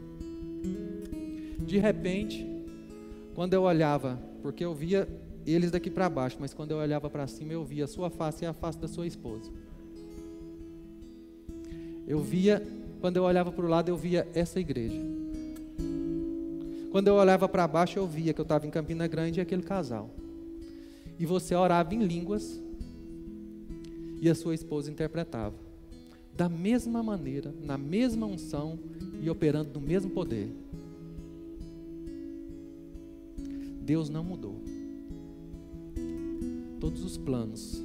De 1.66 1.78
repente, 1.78 2.55
quando 3.36 3.54
eu 3.54 3.64
olhava, 3.64 4.18
porque 4.42 4.64
eu 4.64 4.74
via 4.74 5.08
eles 5.46 5.70
daqui 5.70 5.90
para 5.90 6.10
baixo, 6.10 6.38
mas 6.40 6.54
quando 6.54 6.72
eu 6.72 6.78
olhava 6.78 7.10
para 7.10 7.28
cima, 7.28 7.52
eu 7.52 7.64
via 7.64 7.84
a 7.84 7.88
sua 7.88 8.10
face 8.10 8.46
e 8.46 8.48
a 8.48 8.54
face 8.54 8.80
da 8.80 8.88
sua 8.88 9.06
esposa. 9.06 9.52
Eu 12.08 12.22
via, 12.22 12.66
quando 13.02 13.18
eu 13.18 13.24
olhava 13.24 13.52
para 13.52 13.66
o 13.66 13.68
lado, 13.68 13.90
eu 13.90 13.98
via 13.98 14.28
essa 14.34 14.60
igreja. 14.60 15.00
Quando 16.92 17.10
eu 17.10 17.16
olhava 17.16 17.50
para 17.50 17.68
baixo, 17.68 18.00
eu 18.00 18.08
via 18.08 18.34
que 18.34 18.40
eu 18.40 18.44
estava 18.44 18.66
em 18.66 18.70
Campina 18.70 19.06
Grande 19.06 19.40
e 19.40 19.42
aquele 19.42 19.64
casal. 19.64 20.10
E 21.20 21.26
você 21.26 21.54
orava 21.54 21.94
em 21.94 22.04
línguas 22.04 22.60
e 24.22 24.30
a 24.30 24.34
sua 24.34 24.56
esposa 24.56 24.90
interpretava. 24.90 25.56
Da 26.34 26.48
mesma 26.48 27.04
maneira, 27.04 27.54
na 27.62 27.78
mesma 27.78 28.26
unção 28.26 28.80
e 29.22 29.30
operando 29.30 29.78
no 29.78 29.86
mesmo 29.86 30.12
poder. 30.12 30.50
Deus 33.86 34.10
não 34.10 34.24
mudou. 34.24 34.60
Todos 36.80 37.04
os 37.04 37.18
planos 37.18 37.84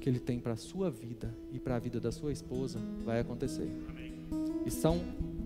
que 0.00 0.08
Ele 0.08 0.20
tem 0.20 0.38
para 0.38 0.52
a 0.52 0.56
sua 0.56 0.90
vida 0.90 1.34
e 1.52 1.58
para 1.58 1.74
a 1.74 1.78
vida 1.80 1.98
da 1.98 2.12
sua 2.12 2.30
esposa 2.30 2.78
vai 3.04 3.18
acontecer. 3.18 3.68
Amém. 3.88 4.14
E 4.64 4.70
são 4.70 5.00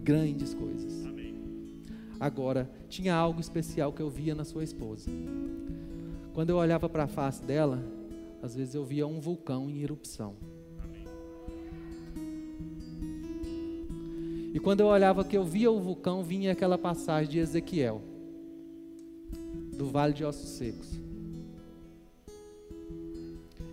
grandes 0.04 0.52
coisas. 0.52 1.06
Amém. 1.06 1.34
Agora, 2.20 2.70
tinha 2.86 3.14
algo 3.14 3.40
especial 3.40 3.94
que 3.94 4.02
eu 4.02 4.10
via 4.10 4.34
na 4.34 4.44
sua 4.44 4.62
esposa. 4.62 5.10
Quando 6.34 6.50
eu 6.50 6.56
olhava 6.56 6.86
para 6.86 7.04
a 7.04 7.08
face 7.08 7.42
dela, 7.42 7.82
às 8.42 8.54
vezes 8.54 8.74
eu 8.74 8.84
via 8.84 9.06
um 9.06 9.20
vulcão 9.20 9.70
em 9.70 9.82
erupção. 9.82 10.36
E 14.52 14.60
quando 14.60 14.80
eu 14.80 14.86
olhava 14.86 15.24
que 15.24 15.36
eu 15.36 15.44
via 15.44 15.70
o 15.70 15.80
vulcão, 15.80 16.22
vinha 16.22 16.52
aquela 16.52 16.76
passagem 16.76 17.30
de 17.30 17.38
Ezequiel, 17.38 18.02
do 19.72 19.86
vale 19.86 20.12
de 20.12 20.24
ossos 20.24 20.48
secos. 20.50 20.88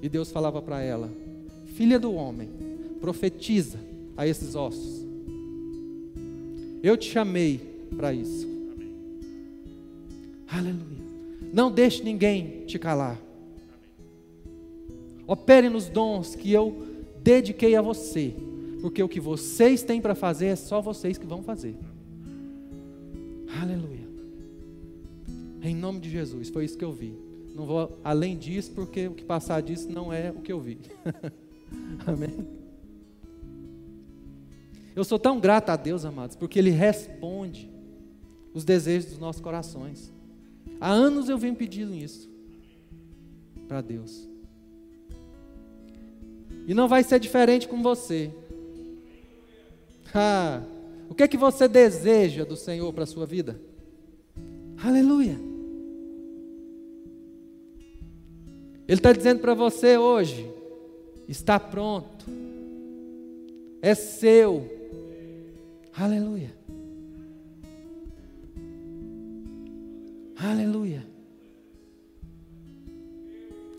E 0.01 0.07
Deus 0.09 0.31
falava 0.31 0.61
para 0.61 0.81
ela: 0.81 1.09
Filha 1.75 1.99
do 1.99 2.13
homem, 2.13 2.49
profetiza 3.01 3.79
a 4.15 4.27
esses 4.27 4.55
ossos. 4.55 5.05
Eu 6.81 6.95
te 6.95 7.09
chamei 7.09 7.57
para 7.95 8.13
isso. 8.13 8.47
Aleluia. 10.47 10.99
Não 11.53 11.71
deixe 11.71 12.03
ninguém 12.03 12.65
te 12.65 12.79
calar. 12.79 13.19
Opere 15.27 15.69
nos 15.69 15.89
dons 15.89 16.35
que 16.35 16.51
eu 16.51 16.87
dediquei 17.21 17.75
a 17.75 17.81
você, 17.81 18.33
porque 18.81 19.03
o 19.03 19.09
que 19.09 19.19
vocês 19.19 19.83
têm 19.83 20.01
para 20.01 20.15
fazer 20.15 20.47
é 20.47 20.55
só 20.55 20.81
vocês 20.81 21.17
que 21.17 21.25
vão 21.25 21.43
fazer. 21.43 21.75
Aleluia. 23.61 23.98
Em 25.69 25.75
nome 25.75 25.99
de 25.99 26.09
Jesus, 26.09 26.49
foi 26.49 26.65
isso 26.65 26.75
que 26.75 26.83
eu 26.83 26.91
vi. 26.91 27.15
Não 27.53 27.63
vou 27.63 27.99
além 28.03 28.35
disso, 28.35 28.71
porque 28.71 29.07
o 29.07 29.13
que 29.13 29.23
passar 29.23 29.61
disso 29.61 29.87
não 29.87 30.11
é 30.11 30.31
o 30.31 30.41
que 30.41 30.51
eu 30.51 30.59
vi. 30.59 30.79
Amém. 32.07 32.47
Eu 34.95 35.03
sou 35.03 35.19
tão 35.19 35.39
grato 35.39 35.69
a 35.69 35.75
Deus, 35.75 36.05
amados, 36.05 36.35
porque 36.35 36.57
Ele 36.57 36.71
responde 36.71 37.69
os 38.51 38.63
desejos 38.63 39.11
dos 39.11 39.19
nossos 39.19 39.43
corações. 39.43 40.11
Há 40.81 40.89
anos 40.89 41.29
eu 41.29 41.37
venho 41.37 41.55
pedindo 41.55 41.93
isso 41.93 42.27
para 43.67 43.79
Deus. 43.79 44.27
E 46.67 46.73
não 46.73 46.87
vai 46.87 47.03
ser 47.03 47.19
diferente 47.19 47.67
com 47.67 47.83
você. 47.83 48.31
Ah, 50.15 50.63
o 51.07 51.13
que 51.13 51.21
é 51.21 51.27
que 51.27 51.37
você 51.37 51.67
deseja 51.67 52.43
do 52.43 52.55
Senhor 52.55 52.91
para 52.91 53.03
a 53.03 53.07
sua 53.07 53.27
vida? 53.27 53.61
Aleluia. 54.83 55.48
Ele 58.89 58.97
está 58.97 59.13
dizendo 59.13 59.39
para 59.39 59.53
você 59.53 59.99
hoje: 59.99 60.51
está 61.27 61.59
pronto, 61.59 62.25
é 63.83 63.93
seu. 63.93 64.67
Aleluia. 65.95 66.51
Aleluia. 70.35 71.05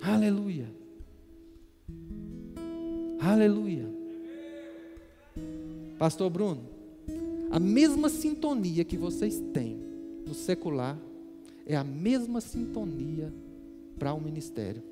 Aleluia. 0.01 0.69
Aleluia. 3.21 3.89
Pastor 5.99 6.31
Bruno, 6.31 6.63
a 7.51 7.59
mesma 7.59 8.09
sintonia 8.09 8.85
que 8.85 8.97
vocês 8.97 9.43
têm 9.53 9.77
no 10.25 10.35
secular 10.35 10.97
é 11.67 11.75
a 11.75 11.83
mesma 11.83 12.41
sintonia 12.41 13.33
para 13.99 14.15
o 14.15 14.17
um 14.17 14.21
ministério. 14.21 14.91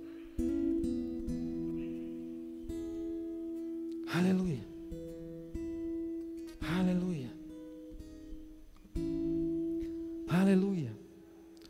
Aleluia. 4.13 4.65
Aleluia. 6.61 7.31
Aleluia. 10.29 10.97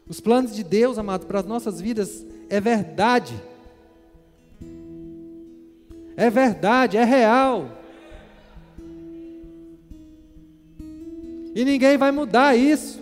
Os 0.08 0.20
planos 0.20 0.54
de 0.54 0.62
Deus, 0.62 0.98
amado, 0.98 1.26
para 1.26 1.40
as 1.40 1.46
nossas 1.46 1.80
vidas 1.80 2.24
é 2.48 2.60
verdade. 2.60 3.34
É 6.16 6.30
verdade, 6.30 6.96
é 6.96 7.04
real. 7.04 7.78
E 11.54 11.64
ninguém 11.64 11.96
vai 11.96 12.10
mudar 12.10 12.56
isso. 12.56 13.00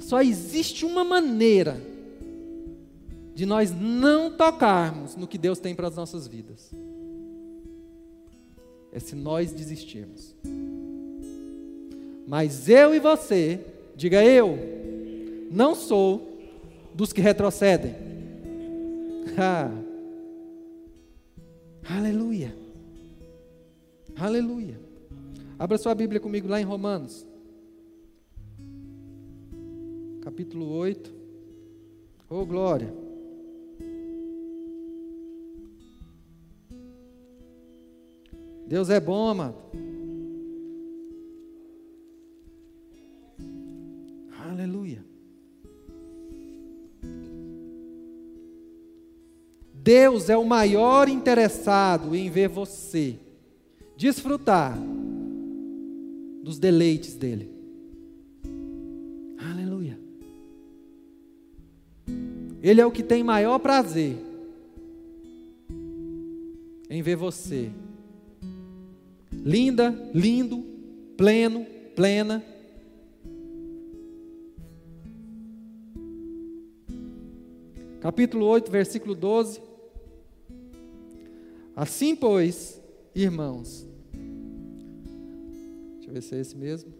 Só 0.00 0.20
existe 0.20 0.84
uma 0.84 1.04
maneira 1.04 1.91
de 3.34 3.46
nós 3.46 3.70
não 3.70 4.30
tocarmos 4.30 5.16
no 5.16 5.26
que 5.26 5.38
Deus 5.38 5.58
tem 5.58 5.74
para 5.74 5.88
as 5.88 5.96
nossas 5.96 6.26
vidas. 6.26 6.70
É 8.92 8.98
se 8.98 9.14
nós 9.14 9.52
desistirmos. 9.52 10.34
Mas 12.26 12.68
eu 12.68 12.94
e 12.94 13.00
você, 13.00 13.60
diga 13.96 14.22
eu, 14.24 14.58
não 15.50 15.74
sou 15.74 16.38
dos 16.94 17.12
que 17.12 17.20
retrocedem. 17.20 17.94
Aleluia. 21.88 22.54
Aleluia. 24.16 24.78
Abra 25.58 25.78
sua 25.78 25.94
Bíblia 25.94 26.20
comigo 26.20 26.48
lá 26.48 26.60
em 26.60 26.64
Romanos. 26.64 27.26
Capítulo 30.22 30.68
8. 30.70 31.12
Oh, 32.28 32.44
glória. 32.44 32.92
Deus 38.72 38.88
é 38.88 38.98
bom, 38.98 39.28
amado. 39.28 39.54
Aleluia. 44.48 45.04
Deus 49.74 50.30
é 50.30 50.38
o 50.38 50.46
maior 50.46 51.06
interessado 51.06 52.16
em 52.16 52.30
ver 52.30 52.48
você 52.48 53.18
desfrutar 53.94 54.78
dos 56.42 56.58
deleites 56.58 57.14
dele. 57.14 57.52
Aleluia. 59.50 60.00
Ele 62.62 62.80
é 62.80 62.86
o 62.86 62.90
que 62.90 63.02
tem 63.02 63.22
maior 63.22 63.58
prazer 63.58 64.16
em 66.88 67.02
ver 67.02 67.16
você 67.16 67.70
linda, 69.42 69.90
lindo, 70.14 70.64
pleno, 71.16 71.66
plena. 71.96 72.42
Capítulo 78.00 78.46
8, 78.46 78.70
versículo 78.70 79.14
12. 79.14 79.60
Assim, 81.74 82.14
pois, 82.14 82.80
irmãos, 83.14 83.86
deixa 85.94 86.10
eu 86.10 86.14
ver 86.14 86.22
se 86.22 86.34
é 86.34 86.40
esse 86.40 86.56
mesmo. 86.56 86.92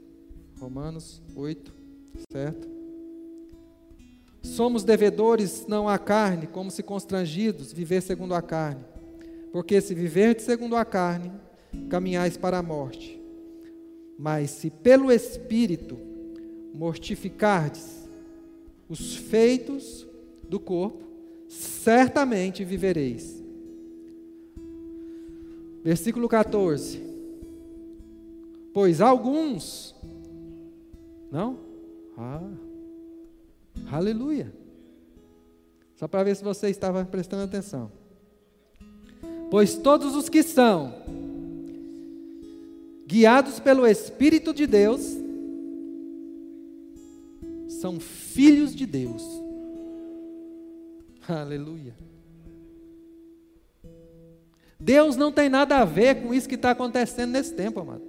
Romanos 0.59 1.22
8, 1.37 1.72
certo? 2.31 2.68
Somos 4.42 4.85
devedores 4.85 5.66
não 5.68 5.88
à 5.88 5.98
carne, 5.98 6.46
como 6.46 6.70
se 6.70 6.83
constrangidos 6.83 7.72
viver 7.72 8.00
segundo 8.00 8.35
a 8.35 8.42
carne. 8.42 8.85
Porque 9.52 9.81
se 9.81 9.94
viverdes 9.94 10.44
segundo 10.44 10.76
a 10.76 10.85
carne, 10.85 11.31
caminhais 11.88 12.37
para 12.37 12.58
a 12.58 12.62
morte. 12.62 13.20
Mas 14.18 14.50
se 14.50 14.70
pelo 14.70 15.11
Espírito 15.11 15.98
mortificardes 16.74 18.08
os 18.88 19.16
feitos 19.16 20.06
do 20.48 20.61
corpo, 20.61 21.02
certamente 21.48 22.64
vivereis. 22.64 23.42
Versículo 25.82 26.28
14. 26.28 27.02
Pois 28.72 29.00
alguns, 29.00 29.94
não? 31.30 31.58
Ah, 32.16 32.50
aleluia. 33.90 34.52
Só 35.96 36.08
para 36.08 36.24
ver 36.24 36.37
se 36.37 36.44
você 36.44 36.68
estava 36.68 37.04
prestando 37.04 37.44
atenção. 37.44 37.90
Pois 39.50 39.76
todos 39.76 40.14
os 40.14 40.28
que 40.28 40.42
são 40.42 40.94
guiados 43.12 43.61
pelo 43.61 43.87
Espírito 43.87 44.55
de 44.55 44.66
Deus, 44.66 45.03
são 47.68 48.01
filhos 48.01 48.75
de 48.75 48.87
Deus. 48.87 49.22
Aleluia. 51.29 51.94
Deus 54.81 55.14
não 55.14 55.31
tem 55.31 55.51
nada 55.51 55.77
a 55.77 55.85
ver 55.85 56.22
com 56.22 56.33
isso 56.33 56.48
que 56.48 56.55
está 56.55 56.70
acontecendo 56.70 57.33
nesse 57.33 57.53
tempo, 57.53 57.81
amado. 57.81 58.03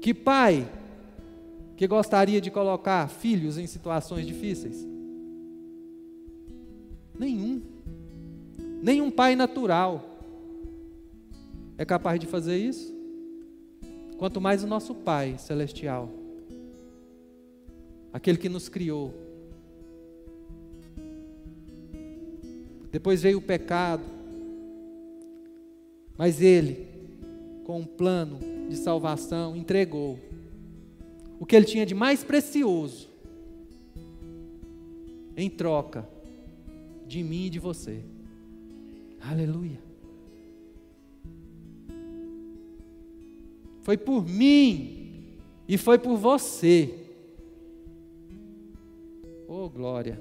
Que 0.00 0.14
pai 0.14 0.66
que 1.76 1.86
gostaria 1.86 2.40
de 2.40 2.50
colocar 2.50 3.10
filhos 3.10 3.58
em 3.58 3.66
situações 3.66 4.26
difíceis? 4.26 4.86
Nenhum. 7.18 7.60
Nenhum 8.82 9.10
pai 9.10 9.36
natural 9.36 10.15
é 11.78 11.84
capaz 11.84 12.18
de 12.18 12.26
fazer 12.26 12.56
isso? 12.56 12.94
Quanto 14.18 14.40
mais 14.40 14.64
o 14.64 14.66
nosso 14.66 14.94
Pai 14.94 15.36
celestial, 15.38 16.10
aquele 18.12 18.38
que 18.38 18.48
nos 18.48 18.68
criou. 18.68 19.12
Depois 22.90 23.22
veio 23.22 23.38
o 23.38 23.42
pecado, 23.42 24.02
mas 26.16 26.40
Ele, 26.40 26.88
com 27.64 27.80
um 27.80 27.84
plano 27.84 28.38
de 28.70 28.76
salvação, 28.76 29.54
entregou 29.54 30.18
o 31.38 31.44
que 31.44 31.54
Ele 31.54 31.66
tinha 31.66 31.84
de 31.84 31.94
mais 31.94 32.24
precioso 32.24 33.08
em 35.36 35.50
troca 35.50 36.08
de 37.06 37.22
mim 37.22 37.46
e 37.46 37.50
de 37.50 37.58
você. 37.58 38.02
Aleluia. 39.20 39.85
Foi 43.86 43.96
por 43.96 44.26
mim 44.28 45.36
e 45.68 45.78
foi 45.78 45.96
por 45.96 46.16
você. 46.16 46.92
Oh, 49.46 49.68
glória. 49.68 50.18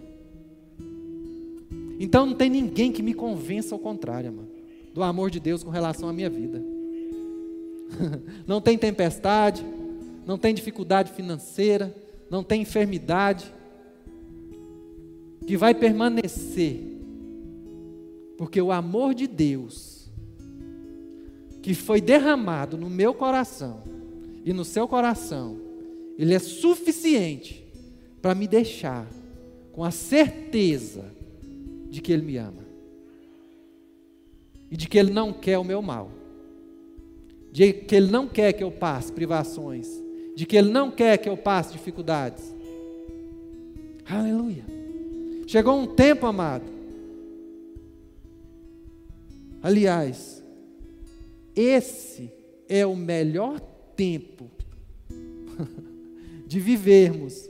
Então 1.99 2.27
não 2.27 2.35
tem 2.35 2.47
ninguém 2.47 2.91
que 2.91 3.01
me 3.01 3.11
convença 3.11 3.73
ao 3.73 3.79
contrário, 3.79 4.31
mano, 4.31 4.49
do 4.93 5.01
amor 5.01 5.31
de 5.31 5.39
Deus 5.39 5.63
com 5.63 5.71
relação 5.71 6.07
à 6.07 6.13
minha 6.13 6.29
vida. 6.29 6.63
não 8.45 8.61
tem 8.61 8.77
tempestade, 8.77 9.65
não 10.27 10.37
tem 10.37 10.53
dificuldade 10.53 11.11
financeira, 11.13 11.91
não 12.29 12.43
tem 12.43 12.61
enfermidade 12.61 13.51
que 15.47 15.57
vai 15.57 15.73
permanecer, 15.73 16.83
porque 18.37 18.61
o 18.61 18.71
amor 18.71 19.15
de 19.15 19.25
Deus 19.25 19.94
que 21.65 21.73
foi 21.73 21.99
derramado 21.99 22.77
no 22.77 22.91
meu 22.91 23.11
coração 23.11 23.81
e 24.45 24.53
no 24.53 24.63
seu 24.63 24.87
coração, 24.87 25.57
ele 26.15 26.35
é 26.35 26.37
suficiente 26.37 27.65
para 28.21 28.35
me 28.35 28.47
deixar 28.47 29.07
com 29.71 29.83
a 29.83 29.89
certeza 29.89 31.05
de 31.89 32.01
que 32.01 32.13
ele 32.13 32.21
me 32.21 32.37
ama 32.37 32.63
e 34.69 34.77
de 34.77 34.87
que 34.87 34.95
ele 34.95 35.11
não 35.11 35.33
quer 35.33 35.57
o 35.57 35.63
meu 35.63 35.81
mal, 35.81 36.11
de 37.51 37.73
que 37.73 37.95
ele 37.95 38.11
não 38.11 38.27
quer 38.27 38.53
que 38.53 38.63
eu 38.63 38.69
passe 38.69 39.11
privações, 39.11 39.89
de 40.35 40.45
que 40.45 40.55
ele 40.55 40.69
não 40.69 40.91
quer 40.91 41.17
que 41.17 41.27
eu 41.27 41.35
passe 41.35 41.71
dificuldades. 41.71 42.53
Aleluia. 44.07 44.65
Chegou 45.47 45.79
um 45.79 45.87
tempo, 45.87 46.27
amado. 46.27 46.65
Aliás, 49.63 50.34
esse 51.55 52.31
é 52.67 52.85
o 52.85 52.95
melhor 52.95 53.59
tempo 53.95 54.49
de 56.45 56.59
vivermos 56.59 57.49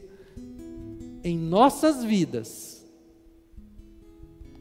em 1.24 1.38
nossas 1.38 2.04
vidas 2.04 2.86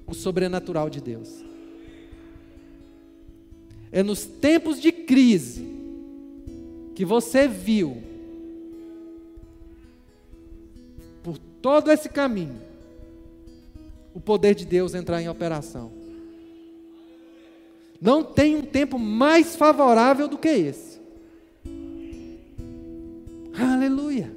o 0.06 0.14
sobrenatural 0.14 0.88
de 0.88 1.00
Deus. 1.00 1.44
É 3.92 4.02
nos 4.02 4.24
tempos 4.24 4.80
de 4.80 4.90
crise 4.90 5.66
que 6.94 7.04
você 7.04 7.46
viu 7.46 8.02
por 11.22 11.38
todo 11.38 11.90
esse 11.90 12.08
caminho 12.08 12.60
o 14.14 14.20
poder 14.20 14.54
de 14.54 14.64
Deus 14.64 14.94
entrar 14.94 15.20
em 15.20 15.28
operação. 15.28 16.03
Não 18.00 18.22
tem 18.22 18.56
um 18.56 18.62
tempo 18.62 18.98
mais 18.98 19.56
favorável 19.56 20.28
do 20.28 20.36
que 20.36 20.48
esse. 20.48 21.00
Aleluia. 23.58 24.34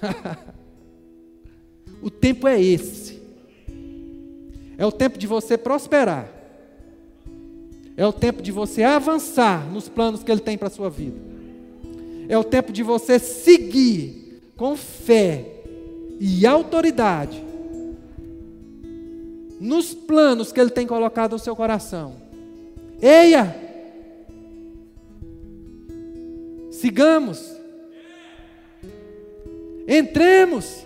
o 2.02 2.10
tempo 2.10 2.46
é 2.46 2.60
esse. 2.60 3.20
É 4.76 4.84
o 4.84 4.92
tempo 4.92 5.18
de 5.18 5.26
você 5.26 5.56
prosperar. 5.56 6.28
É 7.96 8.06
o 8.06 8.12
tempo 8.12 8.42
de 8.42 8.50
você 8.50 8.82
avançar 8.82 9.70
nos 9.70 9.88
planos 9.88 10.22
que 10.22 10.30
Ele 10.30 10.40
tem 10.40 10.56
para 10.56 10.68
a 10.68 10.70
sua 10.70 10.88
vida. 10.88 11.20
É 12.28 12.38
o 12.38 12.44
tempo 12.44 12.72
de 12.72 12.82
você 12.82 13.18
seguir 13.18 14.50
com 14.56 14.76
fé 14.76 15.46
e 16.18 16.46
autoridade 16.46 17.51
nos 19.62 19.94
planos 19.94 20.50
que 20.50 20.60
Ele 20.60 20.70
tem 20.70 20.88
colocado 20.88 21.32
no 21.32 21.38
seu 21.38 21.54
coração. 21.54 22.16
Eia! 23.00 23.54
Sigamos. 26.72 27.48
Entremos. 29.86 30.84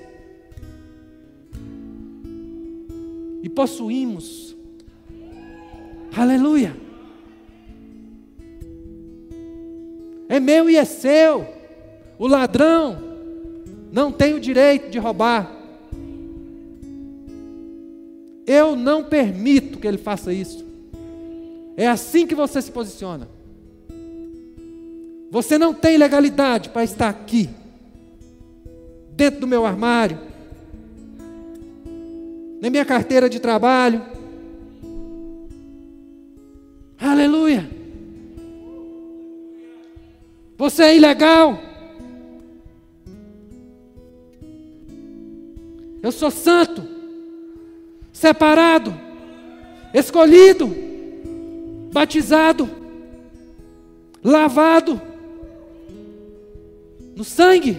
E 3.42 3.48
possuímos. 3.48 4.54
Aleluia. 6.14 6.76
É 10.28 10.38
meu 10.38 10.68
e 10.68 10.76
é 10.76 10.84
seu. 10.84 11.46
O 12.18 12.26
ladrão 12.26 12.98
não 13.90 14.12
tem 14.12 14.34
o 14.34 14.40
direito 14.40 14.90
de 14.90 14.98
roubar. 14.98 15.55
Eu 18.46 18.76
não 18.76 19.02
permito 19.02 19.78
que 19.78 19.86
ele 19.88 19.98
faça 19.98 20.32
isso. 20.32 20.64
É 21.76 21.88
assim 21.88 22.26
que 22.26 22.34
você 22.34 22.62
se 22.62 22.70
posiciona. 22.70 23.28
Você 25.30 25.58
não 25.58 25.74
tem 25.74 25.98
legalidade 25.98 26.70
para 26.70 26.84
estar 26.84 27.08
aqui, 27.08 27.50
dentro 29.10 29.40
do 29.40 29.46
meu 29.46 29.66
armário, 29.66 30.18
na 32.62 32.70
minha 32.70 32.84
carteira 32.84 33.28
de 33.28 33.40
trabalho. 33.40 34.00
Aleluia. 36.98 37.68
Você 40.56 40.84
é 40.84 40.96
ilegal. 40.96 41.60
Eu 46.02 46.12
sou 46.12 46.30
santo 46.30 46.95
separado, 48.16 48.94
escolhido, 49.92 50.74
batizado, 51.92 52.66
lavado 54.24 54.98
no 57.14 57.22
sangue. 57.22 57.78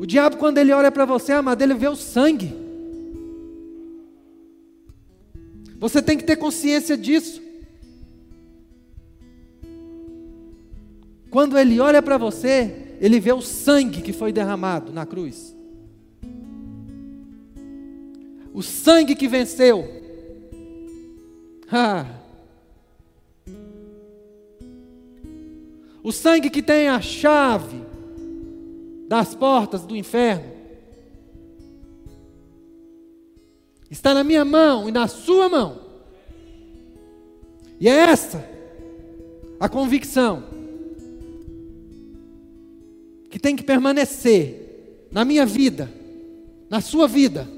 O 0.00 0.06
diabo, 0.06 0.38
quando 0.38 0.56
ele 0.56 0.72
olha 0.72 0.90
para 0.90 1.04
você, 1.04 1.32
amado, 1.32 1.60
ele 1.60 1.74
vê 1.74 1.88
o 1.88 1.94
sangue. 1.94 2.54
Você 5.78 6.00
tem 6.00 6.16
que 6.16 6.24
ter 6.24 6.36
consciência 6.36 6.96
disso. 6.96 7.42
Quando 11.30 11.58
ele 11.58 11.78
olha 11.80 12.00
para 12.00 12.16
você, 12.16 12.96
ele 12.98 13.20
vê 13.20 13.32
o 13.34 13.42
sangue 13.42 14.00
que 14.00 14.14
foi 14.14 14.32
derramado 14.32 14.90
na 14.90 15.04
cruz. 15.04 15.57
O 18.58 18.62
sangue 18.64 19.14
que 19.14 19.28
venceu. 19.28 19.88
Ah. 21.70 22.06
O 26.02 26.10
sangue 26.10 26.50
que 26.50 26.60
tem 26.60 26.88
a 26.88 27.00
chave 27.00 27.80
das 29.06 29.32
portas 29.32 29.86
do 29.86 29.94
inferno. 29.94 30.50
Está 33.88 34.12
na 34.12 34.24
minha 34.24 34.44
mão 34.44 34.88
e 34.88 34.92
na 34.92 35.06
sua 35.06 35.48
mão. 35.48 35.80
E 37.78 37.88
é 37.88 37.92
essa 37.92 38.44
a 39.60 39.68
convicção 39.68 40.42
que 43.30 43.38
tem 43.38 43.54
que 43.54 43.62
permanecer 43.62 45.06
na 45.12 45.24
minha 45.24 45.46
vida, 45.46 45.88
na 46.68 46.80
sua 46.80 47.06
vida. 47.06 47.57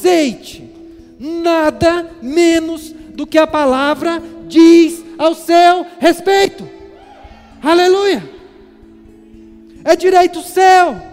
Aceite 0.00 0.68
nada 1.18 2.10
menos 2.22 2.90
do 3.14 3.26
que 3.26 3.36
a 3.36 3.46
palavra 3.46 4.22
diz 4.48 5.04
ao 5.18 5.34
seu 5.34 5.84
respeito. 5.98 6.66
Aleluia. 7.62 8.22
É 9.84 9.94
direito 9.94 10.40
seu. 10.40 11.10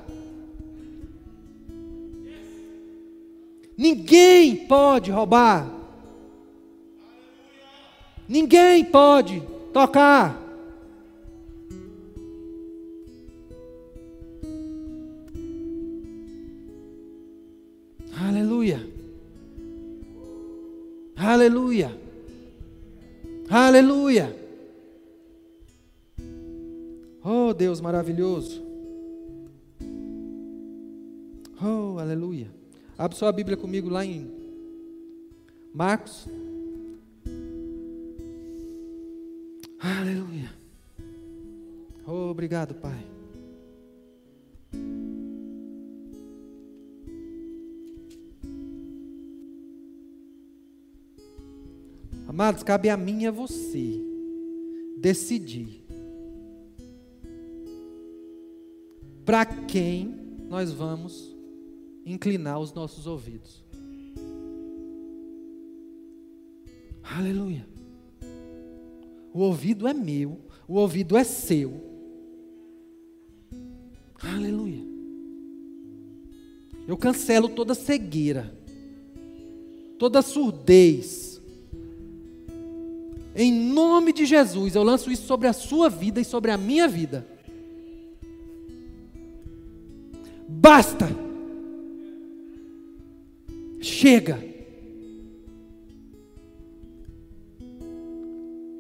Ninguém 3.78 4.56
pode 4.68 5.12
roubar. 5.12 5.70
Ninguém 8.28 8.86
pode 8.86 9.44
tocar. 9.74 10.49
Aleluia. 18.60 18.86
Aleluia. 21.16 21.98
Aleluia. 23.50 24.36
Oh, 27.24 27.54
Deus 27.54 27.80
maravilhoso. 27.80 28.62
Oh, 31.62 32.00
aleluia. 32.00 32.48
Abre 32.98 33.18
sua 33.18 33.32
Bíblia 33.32 33.56
comigo 33.56 33.90
lá 33.90 34.04
em 34.06 34.30
Marcos. 35.74 36.28
Aleluia. 39.80 40.52
Oh, 42.06 42.30
obrigado, 42.30 42.76
Pai. 42.76 43.09
Amados, 52.30 52.62
cabe 52.62 52.92
a 52.92 52.96
mim 52.96 53.24
e 53.24 53.26
a 53.26 53.32
você 53.32 54.00
decidir 55.00 55.84
para 59.26 59.44
quem 59.44 60.14
nós 60.48 60.72
vamos 60.72 61.36
inclinar 62.06 62.60
os 62.60 62.72
nossos 62.72 63.08
ouvidos. 63.08 63.64
Aleluia. 67.02 67.68
O 69.34 69.40
ouvido 69.40 69.88
é 69.88 69.94
meu, 69.96 70.38
o 70.68 70.76
ouvido 70.76 71.18
é 71.18 71.24
seu. 71.24 71.82
Aleluia. 74.22 74.84
Eu 76.88 76.96
cancelo 76.96 77.50
toda 77.50 77.74
cegueira, 77.74 78.56
toda 79.98 80.22
surdez. 80.22 81.29
Em 83.42 83.54
nome 83.54 84.12
de 84.12 84.26
Jesus, 84.26 84.76
eu 84.76 84.84
lanço 84.84 85.10
isso 85.10 85.26
sobre 85.26 85.48
a 85.48 85.54
sua 85.54 85.90
vida 85.90 86.20
e 86.20 86.26
sobre 86.26 86.52
a 86.52 86.58
minha 86.58 86.90
vida. 86.90 87.26
Basta. 90.46 91.08
Chega. 93.80 94.44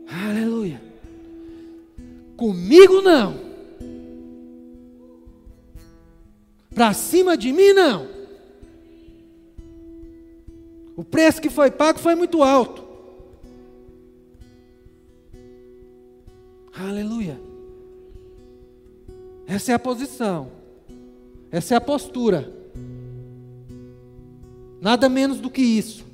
Aleluia. 0.09 0.81
Comigo 2.35 3.01
não. 3.01 3.39
Para 6.75 6.91
cima 6.91 7.37
de 7.37 7.53
mim 7.53 7.71
não. 7.71 8.09
O 10.97 11.03
preço 11.05 11.41
que 11.41 11.49
foi 11.49 11.71
pago 11.71 11.97
foi 11.97 12.13
muito 12.13 12.43
alto. 12.43 12.88
Essa 19.59 19.73
é 19.73 19.75
a 19.75 19.79
posição. 19.79 20.51
Essa 21.51 21.73
é 21.73 21.77
a 21.77 21.81
postura. 21.81 22.49
Nada 24.79 25.09
menos 25.09 25.41
do 25.41 25.49
que 25.49 25.61
isso. 25.61 26.05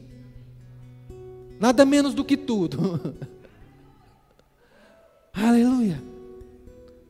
Nada 1.60 1.86
menos 1.86 2.16
do 2.16 2.26
que 2.26 2.36
tudo. 2.36 3.16
Aleluia. 5.32 6.02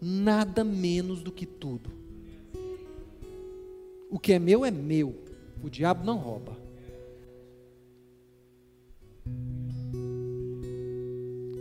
Nada 0.01 0.61
menos 0.65 1.23
do 1.23 1.31
que 1.31 1.45
tudo. 1.45 1.89
O 4.11 4.19
que 4.19 4.33
é 4.33 4.37
meu 4.37 4.65
é 4.65 4.71
meu. 4.71 5.15
O 5.63 5.69
diabo 5.69 6.05
não 6.05 6.17
rouba. 6.17 6.57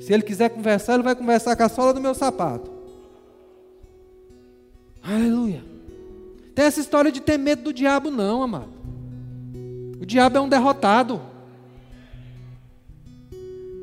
Se 0.01 0.13
ele 0.13 0.25
quiser 0.25 0.49
conversar, 0.49 0.95
ele 0.95 1.05
vai 1.05 1.15
conversar 1.15 1.55
com 1.55 1.63
a 1.63 1.69
sola 1.69 1.95
do 1.95 2.01
meu 2.01 2.13
sapato. 2.13 2.74
Aleluia. 5.15 5.63
Tem 6.57 6.65
essa 6.65 6.81
história 6.81 7.13
de 7.13 7.21
ter 7.21 7.39
medo 7.39 7.63
do 7.63 7.73
diabo, 7.73 8.11
não, 8.11 8.43
amado. 8.43 8.73
O 10.01 10.05
diabo 10.05 10.39
é 10.39 10.41
um 10.41 10.49
derrotado. 10.49 11.21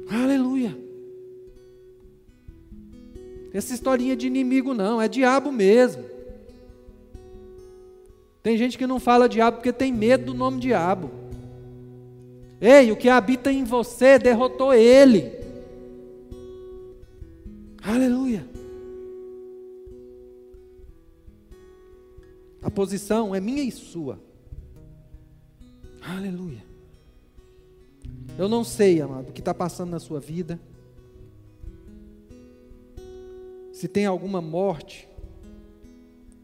Aleluia. 0.10 0.78
Essa 3.54 3.74
historinha 3.74 4.15
de 4.15 4.28
inimigo 4.28 4.74
não, 4.74 5.02
é 5.02 5.08
diabo 5.08 5.54
mesmo. 5.54 6.04
Tem 8.44 8.58
gente 8.58 8.78
que 8.78 8.88
não 8.88 9.00
fala 9.00 9.30
diabo 9.30 9.58
porque 9.58 9.72
tem 9.72 9.94
medo 9.94 10.26
do 10.26 10.34
nome 10.34 10.60
diabo. 10.60 11.12
Ei, 12.60 12.91
o 12.91 12.98
que 12.98 13.08
habita 13.08 13.52
em 13.52 13.63
você 13.63 14.20
derrotou 14.20 14.74
ele. 14.74 15.32
Aleluia. 17.82 18.21
Posição 22.72 23.36
é 23.36 23.40
minha 23.40 23.64
e 23.64 23.72
sua. 23.72 24.20
Aleluia. 26.02 26.64
Eu 28.38 28.48
não 28.48 28.63
sei, 28.63 29.02
amado, 29.02 29.30
o 29.30 29.34
que 29.34 29.40
está 29.42 29.54
passando 29.54 29.92
na 29.92 30.00
sua 30.00 30.19
vida. 30.19 30.60
Se 33.74 33.88
tem 33.88 34.06
alguma 34.06 34.42
morte 34.42 35.08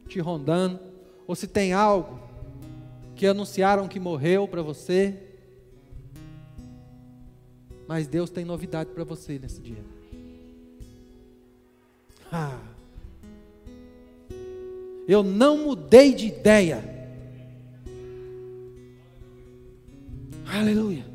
te 0.08 0.20
rondando, 0.20 0.80
ou 1.26 1.36
se 1.36 1.48
tem 1.48 1.74
algo 1.74 2.20
que 3.16 3.26
anunciaram 3.26 3.88
que 3.88 4.00
morreu 4.00 4.48
para 4.48 4.62
você. 4.62 5.24
Mas 7.88 8.08
Deus 8.08 8.30
tem 8.30 8.46
novidade 8.46 8.92
para 8.92 9.04
você 9.04 9.40
nesse 9.40 9.62
dia. 9.62 9.84
Ah. 12.32 12.77
Eu 15.08 15.24
não 15.24 15.58
mudei 15.60 16.14
de 16.14 16.28
ideia. 16.28 16.84
Aleluia. 20.46 21.06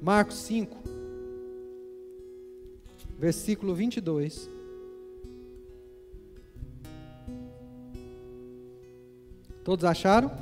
Marcos 0.00 0.38
5, 0.38 0.76
versículo 3.16 3.72
22. 3.72 4.50
Todos 9.62 9.84
acharam? 9.84 10.32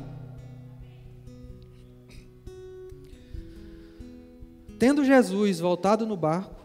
Tendo 4.79 5.05
Jesus 5.05 5.61
voltado 5.61 6.07
no 6.07 6.17
barco, 6.17 6.59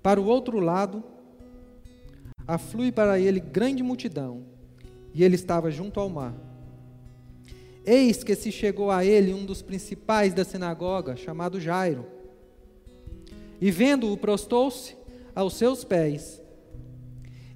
Para 0.00 0.20
o 0.20 0.26
outro 0.26 0.60
lado, 0.60 1.02
aflui 2.46 2.92
para 2.92 3.18
ele 3.18 3.40
grande 3.40 3.82
multidão, 3.82 4.44
e 5.12 5.22
ele 5.22 5.34
estava 5.34 5.70
junto 5.70 6.00
ao 6.00 6.08
mar. 6.08 6.34
Eis 7.84 8.24
que 8.24 8.34
se 8.34 8.50
chegou 8.50 8.90
a 8.90 9.04
ele 9.04 9.34
um 9.34 9.44
dos 9.44 9.60
principais 9.60 10.32
da 10.32 10.44
sinagoga, 10.44 11.16
chamado 11.16 11.60
Jairo. 11.60 12.06
E 13.60 13.70
vendo-o, 13.70 14.16
prostou-se 14.16 14.96
aos 15.34 15.54
seus 15.54 15.84
pés 15.84 16.42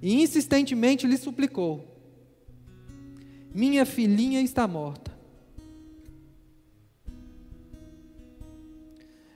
e 0.00 0.22
insistentemente 0.22 1.06
lhe 1.06 1.16
suplicou: 1.16 1.86
Minha 3.54 3.84
filhinha 3.84 4.40
está 4.40 4.66
morta. 4.68 5.16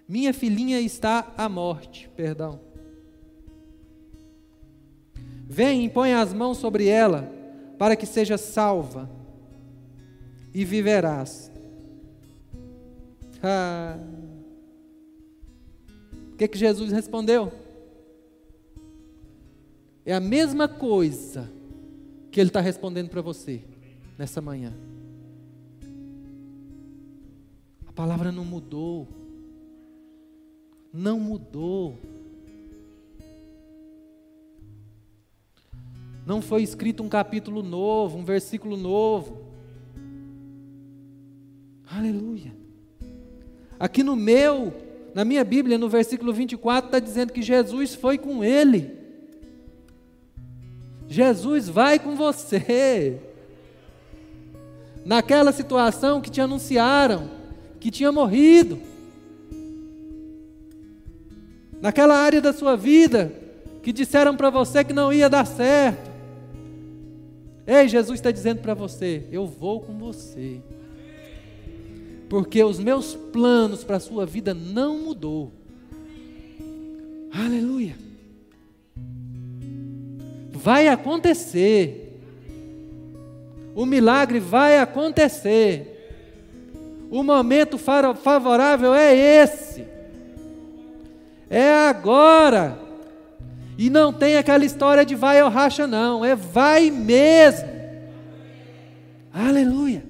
Minha 0.08 0.34
filhinha 0.34 0.80
está 0.80 1.32
à 1.36 1.48
morte, 1.48 2.08
perdão. 2.14 2.71
Vem 5.52 5.86
põe 5.90 6.14
as 6.14 6.32
mãos 6.32 6.56
sobre 6.56 6.86
ela, 6.86 7.30
para 7.78 7.94
que 7.94 8.06
seja 8.06 8.38
salva, 8.38 9.10
e 10.54 10.64
viverás. 10.64 11.52
Ah. 13.42 13.98
O 16.32 16.36
que, 16.38 16.48
que 16.48 16.56
Jesus 16.56 16.90
respondeu? 16.90 17.52
É 20.06 20.14
a 20.14 20.20
mesma 20.20 20.66
coisa 20.66 21.50
que 22.30 22.40
Ele 22.40 22.48
está 22.48 22.62
respondendo 22.62 23.10
para 23.10 23.20
você 23.20 23.62
nessa 24.18 24.40
manhã. 24.40 24.72
A 27.86 27.92
palavra 27.92 28.32
não 28.32 28.46
mudou. 28.46 29.06
Não 30.90 31.20
mudou. 31.20 31.98
Não 36.24 36.40
foi 36.40 36.62
escrito 36.62 37.02
um 37.02 37.08
capítulo 37.08 37.62
novo, 37.62 38.18
um 38.18 38.24
versículo 38.24 38.76
novo. 38.76 39.42
Aleluia. 41.90 42.52
Aqui 43.78 44.02
no 44.02 44.14
meu, 44.14 44.72
na 45.14 45.24
minha 45.24 45.44
Bíblia, 45.44 45.76
no 45.76 45.88
versículo 45.88 46.32
24, 46.32 46.86
está 46.86 46.98
dizendo 46.98 47.32
que 47.32 47.42
Jesus 47.42 47.94
foi 47.94 48.16
com 48.16 48.44
ele. 48.44 48.96
Jesus 51.08 51.68
vai 51.68 51.98
com 51.98 52.14
você. 52.14 53.20
Naquela 55.04 55.50
situação 55.50 56.20
que 56.20 56.30
te 56.30 56.40
anunciaram 56.40 57.28
que 57.80 57.90
tinha 57.90 58.12
morrido. 58.12 58.78
Naquela 61.80 62.16
área 62.16 62.40
da 62.40 62.52
sua 62.52 62.76
vida 62.76 63.34
que 63.82 63.92
disseram 63.92 64.36
para 64.36 64.50
você 64.50 64.84
que 64.84 64.92
não 64.92 65.12
ia 65.12 65.28
dar 65.28 65.44
certo. 65.44 66.11
Ei, 67.66 67.88
Jesus 67.88 68.18
está 68.18 68.30
dizendo 68.30 68.60
para 68.60 68.74
você: 68.74 69.24
eu 69.30 69.46
vou 69.46 69.80
com 69.80 69.98
você. 69.98 70.60
Porque 72.28 72.62
os 72.64 72.78
meus 72.78 73.14
planos 73.14 73.84
para 73.84 73.96
a 73.96 74.00
sua 74.00 74.24
vida 74.24 74.54
não 74.54 74.98
mudou. 74.98 75.52
Aleluia 77.32 77.96
vai 80.62 80.86
acontecer. 80.86 82.20
O 83.74 83.84
milagre 83.84 84.38
vai 84.38 84.78
acontecer. 84.78 85.88
O 87.10 87.22
momento 87.22 87.76
favorável 87.76 88.94
é 88.94 89.14
esse. 89.14 89.84
É 91.50 91.88
agora. 91.88 92.78
E 93.76 93.88
não 93.88 94.12
tem 94.12 94.36
aquela 94.36 94.64
história 94.64 95.04
de 95.04 95.14
vai 95.14 95.42
ou 95.42 95.48
racha, 95.48 95.86
não. 95.86 96.24
É 96.24 96.34
vai 96.36 96.90
mesmo. 96.90 97.68
Aleluia. 99.32 100.04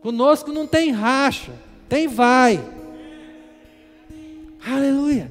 Conosco 0.00 0.52
não 0.52 0.66
tem 0.66 0.90
racha, 0.90 1.52
tem 1.88 2.08
vai. 2.08 2.58
Aleluia. 4.66 5.30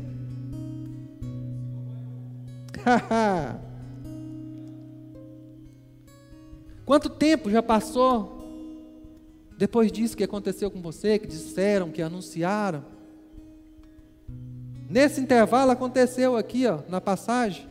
Quanto 6.86 7.10
tempo 7.10 7.50
já 7.50 7.62
passou 7.64 8.38
depois 9.58 9.92
disso 9.92 10.16
que 10.16 10.24
aconteceu 10.24 10.70
com 10.70 10.80
você, 10.82 11.18
que 11.18 11.28
disseram, 11.28 11.92
que 11.92 12.02
anunciaram? 12.02 12.97
Nesse 14.90 15.20
intervalo 15.20 15.72
aconteceu 15.72 16.38
aqui, 16.38 16.66
ó, 16.66 16.80
na 16.88 17.02
passagem, 17.02 17.68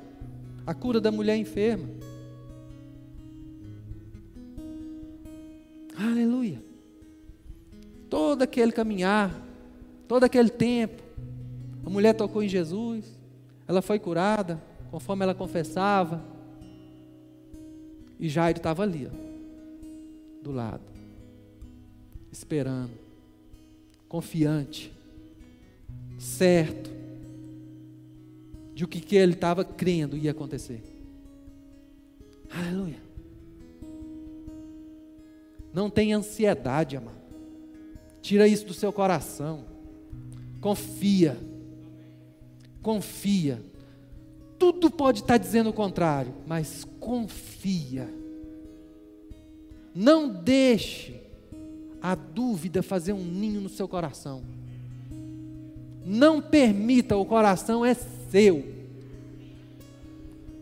a 0.66 0.74
cura 0.74 1.00
da 1.00 1.10
mulher 1.10 1.36
enferma. 1.36 1.88
Aleluia. 5.98 6.62
Todo 8.10 8.42
aquele 8.42 8.70
caminhar, 8.70 9.34
todo 10.06 10.24
aquele 10.24 10.50
tempo, 10.50 11.02
a 11.84 11.88
mulher 11.88 12.12
tocou 12.12 12.42
em 12.42 12.48
Jesus, 12.48 13.06
ela 13.66 13.80
foi 13.80 13.98
curada, 13.98 14.62
conforme 14.90 15.22
ela 15.22 15.34
confessava. 15.34 16.22
E 18.20 18.28
Jairo 18.28 18.58
estava 18.58 18.82
ali, 18.82 19.08
ó, 19.10 20.42
do 20.42 20.52
lado, 20.52 20.82
esperando, 22.30 22.92
confiante, 24.06 24.92
certo 26.18 26.95
de 28.76 28.84
o 28.84 28.88
que, 28.88 29.00
que 29.00 29.16
ele 29.16 29.32
estava 29.32 29.64
crendo 29.64 30.18
ia 30.18 30.32
acontecer. 30.32 30.82
Aleluia. 32.50 33.00
Não 35.72 35.88
tenha 35.88 36.18
ansiedade, 36.18 36.94
amado. 36.94 37.16
Tira 38.20 38.46
isso 38.46 38.66
do 38.66 38.74
seu 38.74 38.92
coração. 38.92 39.64
Confia. 40.60 41.38
Confia. 42.82 43.62
Tudo 44.58 44.90
pode 44.90 45.20
estar 45.20 45.38
dizendo 45.38 45.70
o 45.70 45.72
contrário, 45.72 46.34
mas 46.46 46.86
confia. 47.00 48.06
Não 49.94 50.28
deixe 50.28 51.18
a 52.02 52.14
dúvida 52.14 52.82
fazer 52.82 53.14
um 53.14 53.24
ninho 53.24 53.62
no 53.62 53.70
seu 53.70 53.88
coração. 53.88 54.42
Não 56.04 56.42
permita, 56.42 57.16
o 57.16 57.24
coração 57.24 57.82
é 57.82 57.94
seu. 58.36 58.62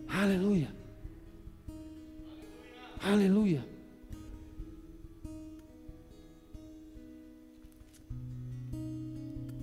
Aleluia. 0.08 0.68
Aleluia. 3.02 3.64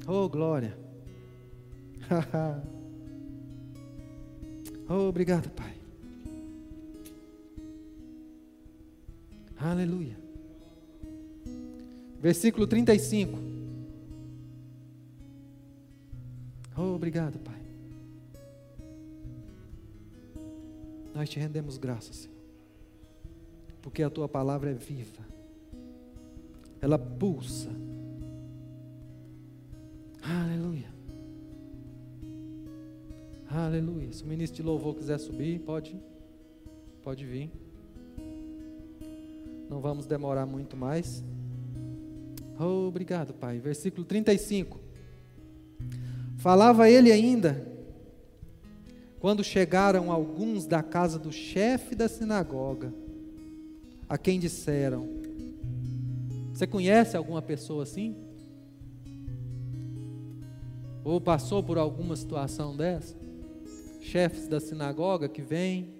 Oh, 0.06 0.28
glória. 0.28 0.78
Oh, 4.94 5.08
obrigado, 5.08 5.50
Pai. 5.52 5.74
Aleluia. 9.58 10.18
Versículo 12.22 12.68
35. 12.68 13.40
Oh, 16.76 16.96
obrigado, 16.96 17.40
Pai. 17.40 17.61
Nós 21.22 21.30
te 21.30 21.40
rendemos 21.40 21.78
graças, 21.78 22.16
Senhor. 22.16 22.36
Porque 23.80 24.02
a 24.02 24.10
tua 24.10 24.28
palavra 24.28 24.72
é 24.72 24.74
viva. 24.74 25.24
Ela 26.82 26.98
pulsa. 26.98 27.70
Aleluia. 30.20 30.92
Aleluia. 33.48 34.12
Se 34.12 34.24
o 34.24 34.26
ministro 34.26 34.56
de 34.56 34.64
louvor 34.64 34.96
quiser 34.96 35.20
subir, 35.20 35.60
pode, 35.60 35.96
pode 37.04 37.24
vir. 37.24 37.52
Não 39.70 39.80
vamos 39.80 40.08
demorar 40.08 40.48
muito 40.48 40.76
mais. 40.76 41.24
Oh, 42.60 42.88
obrigado, 42.88 43.32
Pai. 43.32 43.60
Versículo 43.60 44.04
35. 44.06 44.80
Falava 46.38 46.90
ele 46.90 47.12
ainda, 47.12 47.71
quando 49.22 49.44
chegaram 49.44 50.12
alguns 50.12 50.68
da 50.68 50.84
casa 50.84 51.18
do 51.18 51.32
chefe 51.32 51.96
da 51.96 52.10
sinagoga, 52.10 52.94
a 54.10 54.18
quem 54.18 54.38
disseram: 54.38 55.08
Você 56.54 56.68
conhece 56.68 57.16
alguma 57.16 57.42
pessoa 57.42 57.84
assim? 57.84 58.18
Ou 61.06 61.22
passou 61.22 61.64
por 61.64 61.78
alguma 61.78 62.18
situação 62.18 62.76
dessa? 62.76 63.22
chefes 64.02 64.48
da 64.48 64.60
sinagoga 64.60 65.30
que 65.30 65.42
vêm 65.42 65.94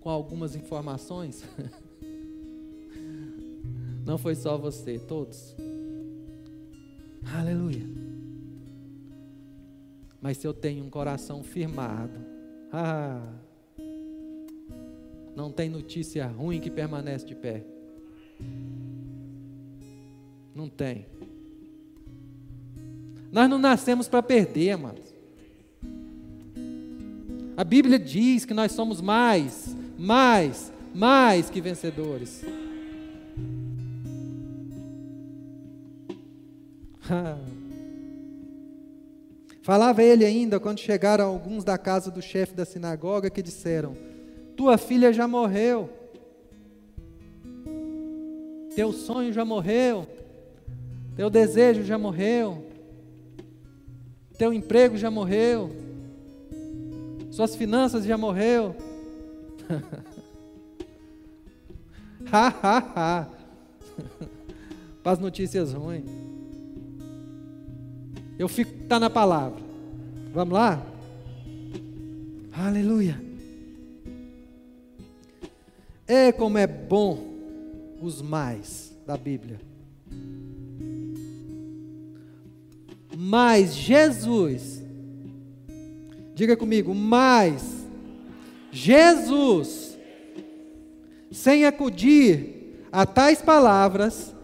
com 0.00 0.10
algumas 0.10 0.56
informações. 0.56 1.44
Não 4.04 4.18
foi 4.18 4.34
só 4.34 4.58
você, 4.58 4.98
todos. 4.98 5.56
Aleluia. 7.32 7.86
Mas 10.20 10.36
se 10.36 10.46
eu 10.46 10.52
tenho 10.52 10.84
um 10.84 10.90
coração 10.90 11.42
firmado, 11.42 12.33
ah, 12.76 13.20
não 15.36 15.52
tem 15.52 15.70
notícia 15.70 16.26
ruim 16.26 16.58
que 16.58 16.68
permanece 16.68 17.24
de 17.24 17.32
pé. 17.32 17.62
Não 20.52 20.68
tem. 20.68 21.06
Nós 23.30 23.48
não 23.48 23.58
nascemos 23.58 24.08
para 24.08 24.24
perder, 24.24 24.72
amados. 24.72 25.14
A 27.56 27.62
Bíblia 27.62 27.96
diz 27.96 28.44
que 28.44 28.52
nós 28.52 28.72
somos 28.72 29.00
mais, 29.00 29.76
mais, 29.96 30.72
mais 30.92 31.48
que 31.48 31.60
vencedores. 31.60 32.44
Falava 39.64 40.02
ele 40.02 40.26
ainda 40.26 40.60
quando 40.60 40.78
chegaram 40.78 41.24
alguns 41.24 41.64
da 41.64 41.78
casa 41.78 42.10
do 42.10 42.20
chefe 42.20 42.52
da 42.52 42.66
sinagoga 42.66 43.30
que 43.30 43.40
disseram: 43.40 43.96
Tua 44.54 44.76
filha 44.76 45.10
já 45.10 45.26
morreu, 45.26 45.88
teu 48.76 48.92
sonho 48.92 49.32
já 49.32 49.42
morreu, 49.42 50.06
teu 51.16 51.30
desejo 51.30 51.82
já 51.82 51.96
morreu, 51.96 52.62
teu 54.36 54.52
emprego 54.52 54.98
já 54.98 55.10
morreu, 55.10 55.70
suas 57.30 57.56
finanças 57.56 58.04
já 58.04 58.18
morreu. 58.18 58.76
Ha 62.32 62.48
ha 62.48 62.78
ha. 62.96 63.28
Para 65.04 65.12
as 65.12 65.18
notícias 65.18 65.72
ruins. 65.74 66.23
Eu 68.38 68.48
fico 68.48 68.72
tá 68.88 68.98
na 68.98 69.08
palavra. 69.08 69.62
Vamos 70.32 70.54
lá? 70.54 70.84
Aleluia. 72.52 73.20
É 76.06 76.32
como 76.32 76.58
é 76.58 76.66
bom 76.66 77.34
os 78.00 78.20
mais 78.20 78.92
da 79.06 79.16
Bíblia. 79.16 79.60
Mas 83.16 83.74
Jesus, 83.74 84.82
diga 86.34 86.56
comigo, 86.56 86.94
mas 86.94 87.86
Jesus, 88.70 89.96
sem 91.30 91.64
acudir 91.64 92.84
a 92.90 93.06
tais 93.06 93.40
palavras, 93.40 94.34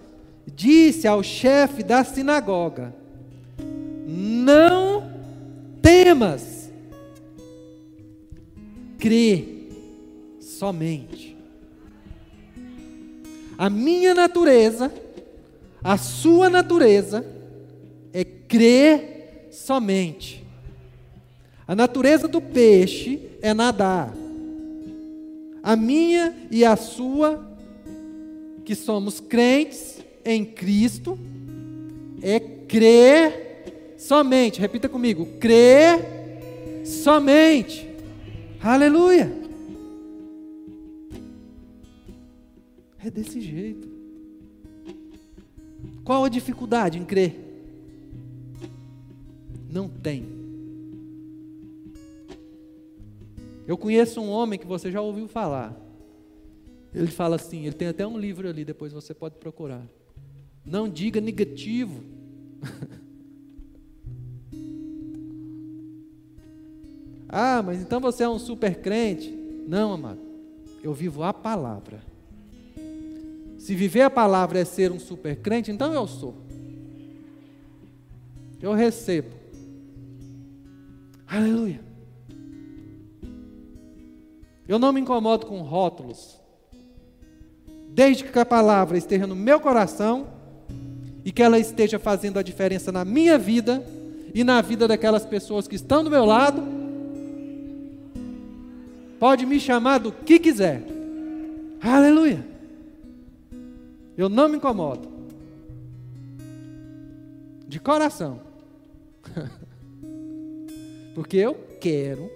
disse 0.46 1.06
ao 1.06 1.22
chefe 1.22 1.82
da 1.82 2.04
sinagoga: 2.04 2.94
Não 4.40 5.12
temas, 5.82 6.70
crê 8.98 9.44
somente. 10.40 11.36
A 13.58 13.68
minha 13.68 14.14
natureza, 14.14 14.90
a 15.84 15.98
sua 15.98 16.48
natureza, 16.48 17.22
é 18.14 18.24
crer 18.24 19.48
somente. 19.50 20.42
A 21.68 21.74
natureza 21.74 22.26
do 22.26 22.40
peixe 22.40 23.20
é 23.42 23.52
nadar. 23.52 24.14
A 25.62 25.76
minha 25.76 26.34
e 26.50 26.64
a 26.64 26.76
sua, 26.76 27.46
que 28.64 28.74
somos 28.74 29.20
crentes 29.20 29.98
em 30.24 30.46
Cristo, 30.46 31.18
é 32.22 32.40
crer 32.40 33.49
somente. 34.00 34.60
Repita 34.60 34.88
comigo: 34.88 35.26
crer 35.38 36.84
somente. 36.84 37.86
Aleluia. 38.62 39.30
É 42.98 43.10
desse 43.10 43.40
jeito. 43.40 43.88
Qual 46.04 46.24
a 46.24 46.28
dificuldade 46.28 46.98
em 46.98 47.04
crer? 47.04 47.38
Não 49.70 49.88
tem. 49.88 50.26
Eu 53.66 53.78
conheço 53.78 54.20
um 54.20 54.28
homem 54.28 54.58
que 54.58 54.66
você 54.66 54.90
já 54.90 55.00
ouviu 55.00 55.28
falar. 55.28 55.78
Ele 56.92 57.06
fala 57.06 57.36
assim, 57.36 57.66
ele 57.66 57.76
tem 57.76 57.86
até 57.86 58.04
um 58.04 58.18
livro 58.18 58.48
ali, 58.48 58.64
depois 58.64 58.92
você 58.92 59.14
pode 59.14 59.36
procurar. 59.36 59.86
Não 60.64 60.88
diga 60.88 61.20
negativo. 61.20 62.02
ah, 67.32 67.62
mas 67.62 67.80
então 67.80 68.00
você 68.00 68.24
é 68.24 68.28
um 68.28 68.38
super 68.38 68.80
crente. 68.80 69.30
Não, 69.68 69.92
amado. 69.92 70.18
Eu 70.82 70.92
vivo 70.92 71.22
a 71.22 71.32
palavra. 71.32 72.02
Se 73.58 73.74
viver 73.74 74.00
a 74.00 74.10
palavra 74.10 74.58
é 74.58 74.64
ser 74.64 74.90
um 74.90 74.98
super 74.98 75.36
crente, 75.36 75.70
então 75.70 75.92
eu 75.92 76.06
sou. 76.08 76.34
Eu 78.60 78.72
recebo. 78.72 79.28
Aleluia. 81.26 81.80
Eu 84.66 84.78
não 84.78 84.92
me 84.92 85.00
incomodo 85.00 85.46
com 85.46 85.62
rótulos. 85.62 86.40
Desde 87.90 88.24
que 88.24 88.38
a 88.38 88.46
palavra 88.46 88.98
esteja 88.98 89.26
no 89.26 89.36
meu 89.36 89.60
coração 89.60 90.28
e 91.24 91.30
que 91.30 91.42
ela 91.42 91.58
esteja 91.58 91.98
fazendo 91.98 92.38
a 92.38 92.42
diferença 92.42 92.90
na 92.90 93.04
minha 93.04 93.38
vida 93.38 93.84
e 94.34 94.42
na 94.42 94.60
vida 94.62 94.88
daquelas 94.88 95.24
pessoas 95.24 95.68
que 95.68 95.76
estão 95.76 96.02
do 96.02 96.10
meu 96.10 96.24
lado, 96.24 96.79
pode 99.20 99.46
me 99.46 99.60
chamar 99.60 99.98
do 99.98 100.10
que 100.10 100.40
quiser. 100.40 100.82
Aleluia. 101.80 102.44
Eu 104.16 104.28
não 104.28 104.48
me 104.48 104.56
incomodo. 104.56 105.08
De 107.68 107.78
coração. 107.78 108.40
Porque 111.14 111.36
eu 111.36 111.54
quero 111.80 112.28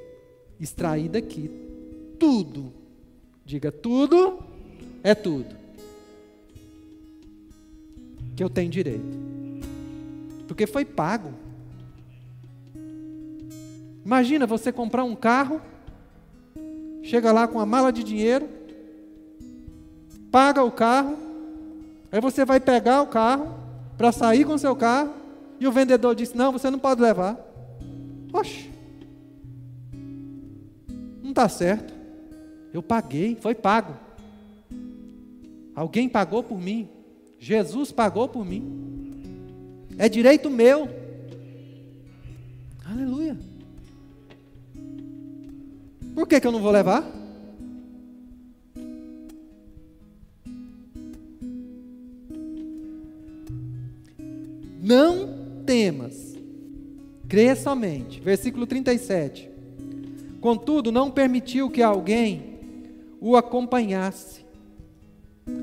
extrair 0.61 1.09
daqui 1.09 1.51
tudo. 2.19 2.73
Diga 3.45 3.73
tudo 3.73 4.39
é 5.05 5.15
tudo. 5.15 5.55
Que 8.35 8.43
eu 8.43 8.49
tenho 8.49 8.71
direito. 8.71 9.05
Porque 10.49 10.67
foi 10.67 10.85
pago. 10.85 11.33
Imagina 14.05 14.47
você 14.47 14.73
comprar 14.73 15.05
um 15.05 15.15
carro, 15.15 15.61
chega 17.05 17.31
lá 17.31 17.47
com 17.47 17.59
uma 17.59 17.67
mala 17.67 17.93
de 17.93 18.03
dinheiro, 18.03 18.49
paga 20.33 20.65
o 20.65 20.73
carro, 20.73 21.17
Aí 22.15 22.21
você 22.21 22.45
vai 22.45 22.61
pegar 22.61 23.03
o 23.03 23.09
carro 23.09 23.53
para 23.99 24.13
sair 24.13 24.45
com 24.45 24.55
o 24.55 24.59
seu 24.59 24.77
carro 24.77 25.13
e 25.59 25.67
o 25.67 25.73
vendedor 25.73 26.15
disse: 26.15 26.37
Não, 26.37 26.53
você 26.53 26.71
não 26.71 26.79
pode 26.79 27.03
levar. 27.03 27.37
Oxe, 28.33 28.71
não 31.21 31.31
está 31.31 31.49
certo. 31.49 31.93
Eu 32.73 32.81
paguei, 32.85 33.35
foi 33.35 33.53
pago. 33.53 33.97
Alguém 35.75 36.09
pagou 36.09 36.45
por 36.45 36.61
mim. 36.61 36.89
Jesus 37.37 37.91
pagou 37.91 38.29
por 38.29 38.47
mim. 38.47 39.89
É 39.99 40.09
direito 40.09 40.49
meu. 40.49 40.89
Aleluia. 42.89 43.37
Por 46.15 46.29
que, 46.29 46.41
que 46.41 46.47
eu 46.47 46.53
não 46.53 46.61
vou 46.61 46.71
levar? 46.71 47.05
Não 54.81 55.65
temas, 55.65 56.37
crê 57.27 57.57
somente. 57.57 58.21
Versículo 58.21 58.67
37. 58.67 59.51
Contudo, 60.41 60.93
não 60.93 61.11
permitiu 61.11 61.71
que 61.71 61.83
alguém 61.83 62.59
o 63.21 63.35
acompanhasse, 63.35 64.45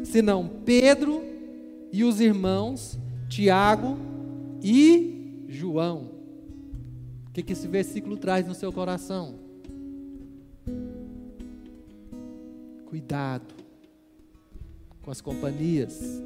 senão 0.03 0.49
Pedro 0.65 1.23
e 1.93 2.03
os 2.03 2.19
irmãos 2.19 2.97
Tiago 3.29 3.97
e 4.63 5.45
João. 5.47 6.09
O 7.27 7.31
que, 7.31 7.43
que 7.43 7.53
esse 7.53 7.67
versículo 7.67 8.17
traz 8.17 8.47
no 8.47 8.55
seu 8.55 8.73
coração? 8.73 9.40
Cuidado 12.91 13.55
com 15.01 15.09
as 15.09 15.19
companhias 15.19 16.21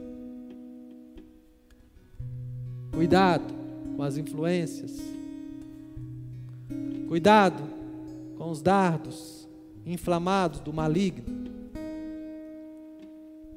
Cuidado 2.95 3.53
com 3.97 4.03
as 4.03 4.16
influências. 4.16 5.01
Cuidado 7.09 7.61
com 8.38 8.49
os 8.49 8.61
dardos 8.61 9.49
inflamados 9.86 10.61
do 10.61 10.72
maligno. 10.72 11.26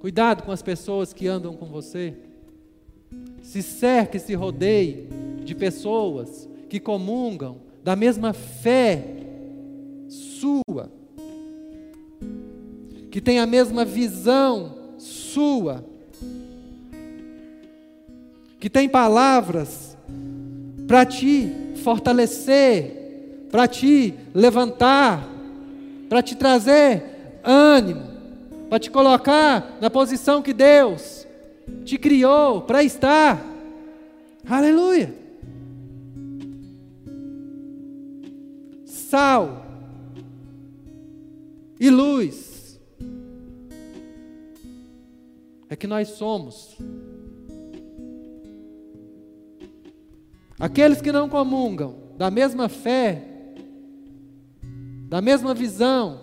Cuidado 0.01 0.43
com 0.43 0.51
as 0.51 0.61
pessoas 0.61 1.13
que 1.13 1.29
andam 1.29 1.55
com 1.55 1.67
você. 1.67 2.15
Se 3.41 3.63
cerque, 3.63 4.19
se 4.19 4.35
rodeie 4.35 5.09
de 5.45 5.55
pessoas 5.55 6.49
que 6.69 6.81
comungam 6.81 7.59
da 7.85 7.95
mesma 7.95 8.33
fé 8.33 9.05
sua, 10.09 10.91
que 13.11 13.21
tem 13.21 13.39
a 13.39 13.47
mesma 13.47 13.85
visão 13.85 14.75
sua, 14.99 15.85
que 18.61 18.69
tem 18.69 18.89
palavras 18.89 19.97
para 20.87 21.07
te 21.07 21.53
fortalecer, 21.83 23.47
para 23.51 23.67
te 23.69 24.15
levantar, 24.35 25.29
para 26.09 26.23
te 26.23 26.35
trazer 26.35 27.41
ânimo, 27.45 28.03
para 28.69 28.79
te 28.79 28.91
colocar 28.91 29.79
na 29.81 29.89
posição 29.89 30.43
que 30.43 30.53
Deus 30.53 31.27
te 31.85 31.97
criou 31.99 32.63
para 32.63 32.83
estar. 32.83 33.45
Aleluia. 34.49 35.15
Sal 38.85 39.67
e 41.79 41.89
luz. 41.89 42.48
É 45.69 45.77
que 45.77 45.87
nós 45.87 46.09
somos. 46.09 46.77
Aqueles 50.59 51.01
que 51.01 51.13
não 51.13 51.29
comungam 51.29 51.95
da 52.17 52.31
mesma 52.31 52.69
fé, 52.69 53.23
da 55.09 55.21
mesma 55.21 55.55
visão, 55.55 56.21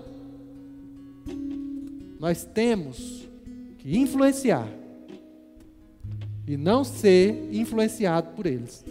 nós 2.19 2.43
temos 2.43 3.27
que 3.77 3.97
influenciar 3.97 4.67
e 6.47 6.57
não 6.57 6.83
ser 6.83 7.49
influenciado 7.51 8.31
por 8.35 8.45
eles. 8.45 8.83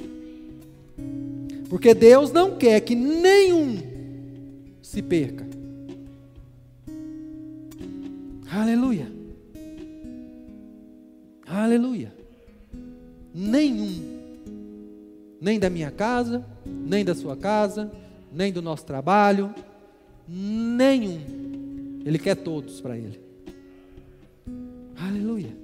Porque 1.68 1.94
Deus 1.94 2.32
não 2.32 2.56
quer 2.56 2.80
que 2.80 2.94
nenhum 2.94 3.78
se 4.80 5.02
perca. 5.02 5.46
Aleluia. 8.50 9.23
Aleluia. 11.54 12.12
Nenhum. 13.32 14.14
Nem 15.40 15.58
da 15.58 15.70
minha 15.70 15.90
casa, 15.90 16.44
nem 16.66 17.04
da 17.04 17.14
sua 17.14 17.36
casa, 17.36 17.92
nem 18.32 18.52
do 18.52 18.60
nosso 18.60 18.84
trabalho, 18.84 19.54
nenhum. 20.26 21.20
Ele 22.04 22.18
quer 22.18 22.34
todos 22.34 22.80
para 22.80 22.96
Ele. 22.96 23.20
Aleluia. 24.96 25.56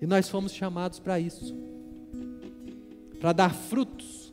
E 0.00 0.06
nós 0.06 0.28
fomos 0.28 0.52
chamados 0.52 0.98
para 0.98 1.18
isso 1.18 1.54
para 3.20 3.32
dar 3.32 3.54
frutos 3.54 4.32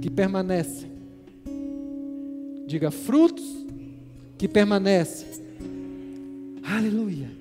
que 0.00 0.08
permanecem. 0.08 0.90
Diga 2.66 2.90
frutos 2.90 3.44
que 4.38 4.46
permanecem. 4.46 5.28
Aleluia. 6.62 7.37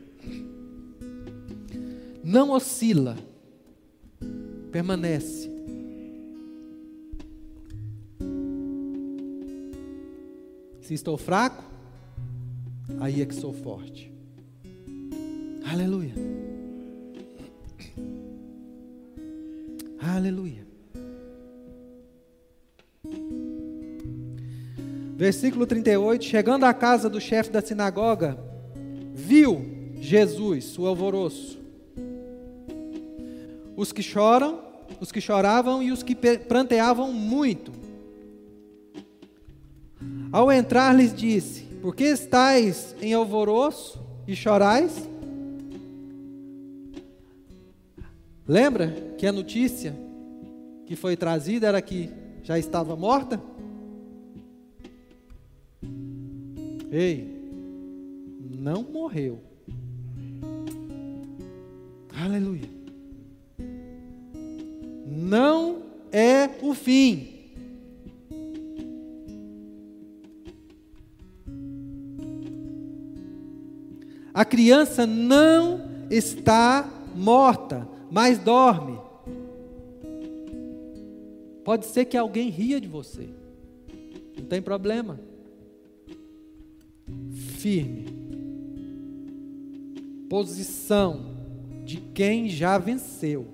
Não 2.30 2.52
oscila, 2.52 3.16
permanece. 4.70 5.50
Se 10.82 10.94
estou 10.94 11.18
fraco, 11.18 11.64
aí 13.00 13.22
é 13.22 13.26
que 13.26 13.34
sou 13.34 13.54
forte. 13.54 14.12
Aleluia. 15.72 16.16
Aleluia. 19.98 20.68
Versículo 25.16 25.66
38: 25.66 26.26
Chegando 26.26 26.66
à 26.66 26.74
casa 26.74 27.10
do 27.10 27.22
chefe 27.22 27.52
da 27.52 27.62
sinagoga, 27.62 28.38
viu 29.14 29.66
Jesus, 30.02 30.78
o 30.78 30.86
alvoroço. 30.86 31.67
Os 33.78 33.92
que 33.92 34.02
choram, 34.02 34.60
os 35.00 35.12
que 35.12 35.22
choravam 35.22 35.84
e 35.84 35.92
os 35.92 36.02
que 36.02 36.16
pranteavam 36.16 37.14
muito. 37.14 37.72
Ao 40.32 40.52
entrar, 40.52 40.94
lhes 40.94 41.14
disse: 41.14 41.62
Por 41.80 41.96
que 41.96 42.06
estáis 42.06 42.96
em 43.00 43.14
alvoroço 43.14 44.04
e 44.28 44.36
chorais? 44.36 45.08
Lembra 48.48 49.14
que 49.16 49.28
a 49.28 49.32
notícia 49.32 49.96
que 50.88 50.96
foi 50.96 51.16
trazida 51.16 51.68
era 51.68 51.82
que 51.82 52.10
já 52.42 52.58
estava 52.58 52.96
morta? 52.96 53.40
Ei, 56.92 57.28
não 58.58 58.82
morreu. 58.82 59.40
Aleluia. 62.20 62.77
Não 65.28 65.84
é 66.12 66.50
o 66.62 66.74
fim. 66.74 67.36
A 74.34 74.46
criança 74.46 75.06
não 75.06 75.82
está 76.10 76.90
morta 77.16 77.98
mas 78.10 78.40
dorme. 78.40 79.00
Pode 81.64 81.86
ser 81.86 82.06
que 82.06 82.18
alguém 82.18 82.50
ria 82.50 82.80
de 82.80 82.88
você. 82.88 83.28
Não 84.38 84.46
tem 84.46 84.62
problema. 84.62 85.20
Firme. 87.58 88.06
Posição 90.30 91.36
de 91.86 91.98
quem 91.98 92.50
já 92.50 92.78
venceu. 92.78 93.48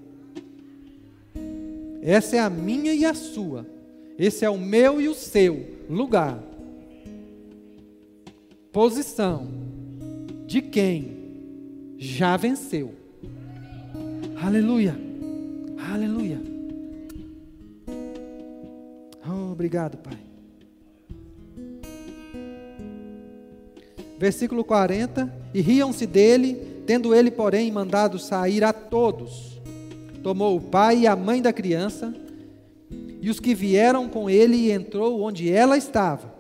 Essa 2.05 2.35
é 2.35 2.39
a 2.39 2.49
minha 2.49 2.93
e 2.93 3.05
a 3.05 3.13
sua. 3.13 3.65
Esse 4.19 4.43
é 4.43 4.49
o 4.49 4.57
meu 4.57 4.99
e 4.99 5.07
o 5.07 5.15
seu 5.15 5.65
lugar. 5.89 6.37
Posição 8.73 9.47
de 10.45 10.61
quem 10.61 11.95
já 11.97 12.35
venceu. 12.35 12.93
Aleluia. 14.35 14.97
Aleluia. 15.93 16.41
Oh, 19.25 19.53
obrigado, 19.53 19.97
Pai. 19.97 20.19
Versículo 24.19 24.65
40: 24.65 25.33
E 25.53 25.61
riam-se 25.61 26.05
dele, 26.05 26.83
tendo 26.85 27.15
ele, 27.15 27.31
porém, 27.31 27.71
mandado 27.71 28.19
sair 28.19 28.63
a 28.65 28.73
todos. 28.73 29.52
Tomou 30.23 30.55
o 30.55 30.61
pai 30.61 30.99
e 30.99 31.07
a 31.07 31.17
mãe 31.17 31.41
da 31.41 31.51
criança, 31.51 32.15
e 33.21 33.29
os 33.29 33.41
que 33.41 33.53
vieram 33.53 34.07
com 34.07 34.29
ele, 34.29 34.55
e 34.55 34.71
entrou 34.71 35.21
onde 35.21 35.51
ela 35.51 35.77
estava. 35.77 36.33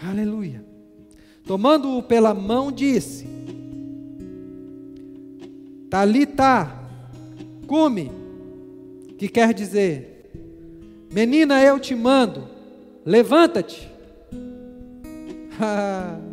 Aleluia. 0.00 0.64
Tomando-o 1.44 2.00
pela 2.00 2.32
mão, 2.32 2.70
disse: 2.70 3.26
Talita, 5.90 6.72
come, 7.66 8.12
que 9.18 9.28
quer 9.28 9.52
dizer, 9.52 10.30
menina, 11.12 11.60
eu 11.64 11.80
te 11.80 11.96
mando, 11.96 12.46
levanta-te. 13.04 13.90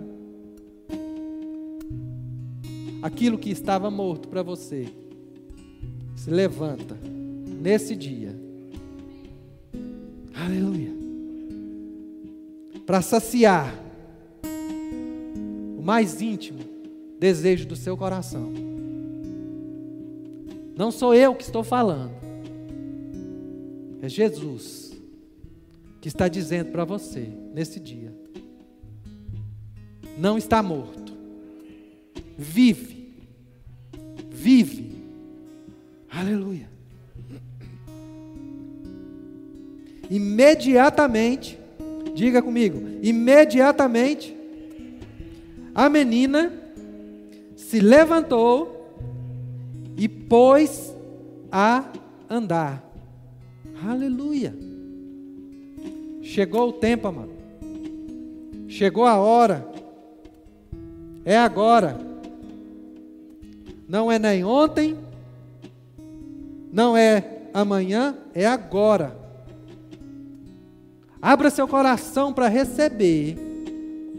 Aquilo 3.02 3.40
que 3.40 3.50
estava 3.50 3.90
morto 3.90 4.28
para 4.28 4.44
você, 4.44 4.88
se 6.26 6.32
levanta 6.32 6.98
nesse 7.62 7.96
dia. 7.96 8.36
Aleluia. 10.34 10.92
Para 12.84 13.00
saciar 13.04 13.72
o 15.78 15.84
mais 15.84 16.24
íntimo 16.24 16.62
desejo 17.20 17.68
do 17.68 17.76
seu 17.76 17.96
coração. 17.96 18.52
Não 20.76 20.90
sou 20.90 21.14
eu 21.14 21.36
que 21.36 21.44
estou 21.44 21.64
falando. 21.64 22.16
É 24.02 24.10
Jesus 24.10 25.00
que 26.02 26.08
está 26.08 26.28
dizendo 26.28 26.72
para 26.72 26.86
você 26.86 27.30
nesse 27.54 27.80
dia: 27.80 28.12
não 30.18 30.40
está 30.40 30.64
morto. 30.64 31.14
Vive. 32.36 33.14
Vive. 34.32 34.85
Aleluia. 36.18 36.70
Imediatamente, 40.10 41.60
diga 42.14 42.42
comigo, 42.42 42.82
imediatamente, 43.02 44.36
a 45.74 45.90
menina 45.90 46.54
se 47.58 47.82
levantou 47.82 48.76
e 49.98 50.08
pôs 50.08 50.96
a 51.52 51.92
andar. 52.30 52.82
Aleluia. 53.86 54.56
Chegou 56.22 56.70
o 56.70 56.74
tempo, 56.74 57.08
amado. 57.08 57.32
Chegou 58.70 59.06
a 59.06 59.18
hora. 59.18 59.68
É 61.26 61.38
agora. 61.38 62.00
Não 63.88 64.12
é 64.12 64.18
nem 64.18 64.44
ontem, 64.44 64.98
não 66.76 66.98
é 66.98 67.24
amanhã, 67.54 68.18
é 68.34 68.46
agora. 68.46 69.18
Abra 71.22 71.50
seu 71.50 71.66
coração 71.70 72.34
para 72.34 72.50
receber 72.50 73.38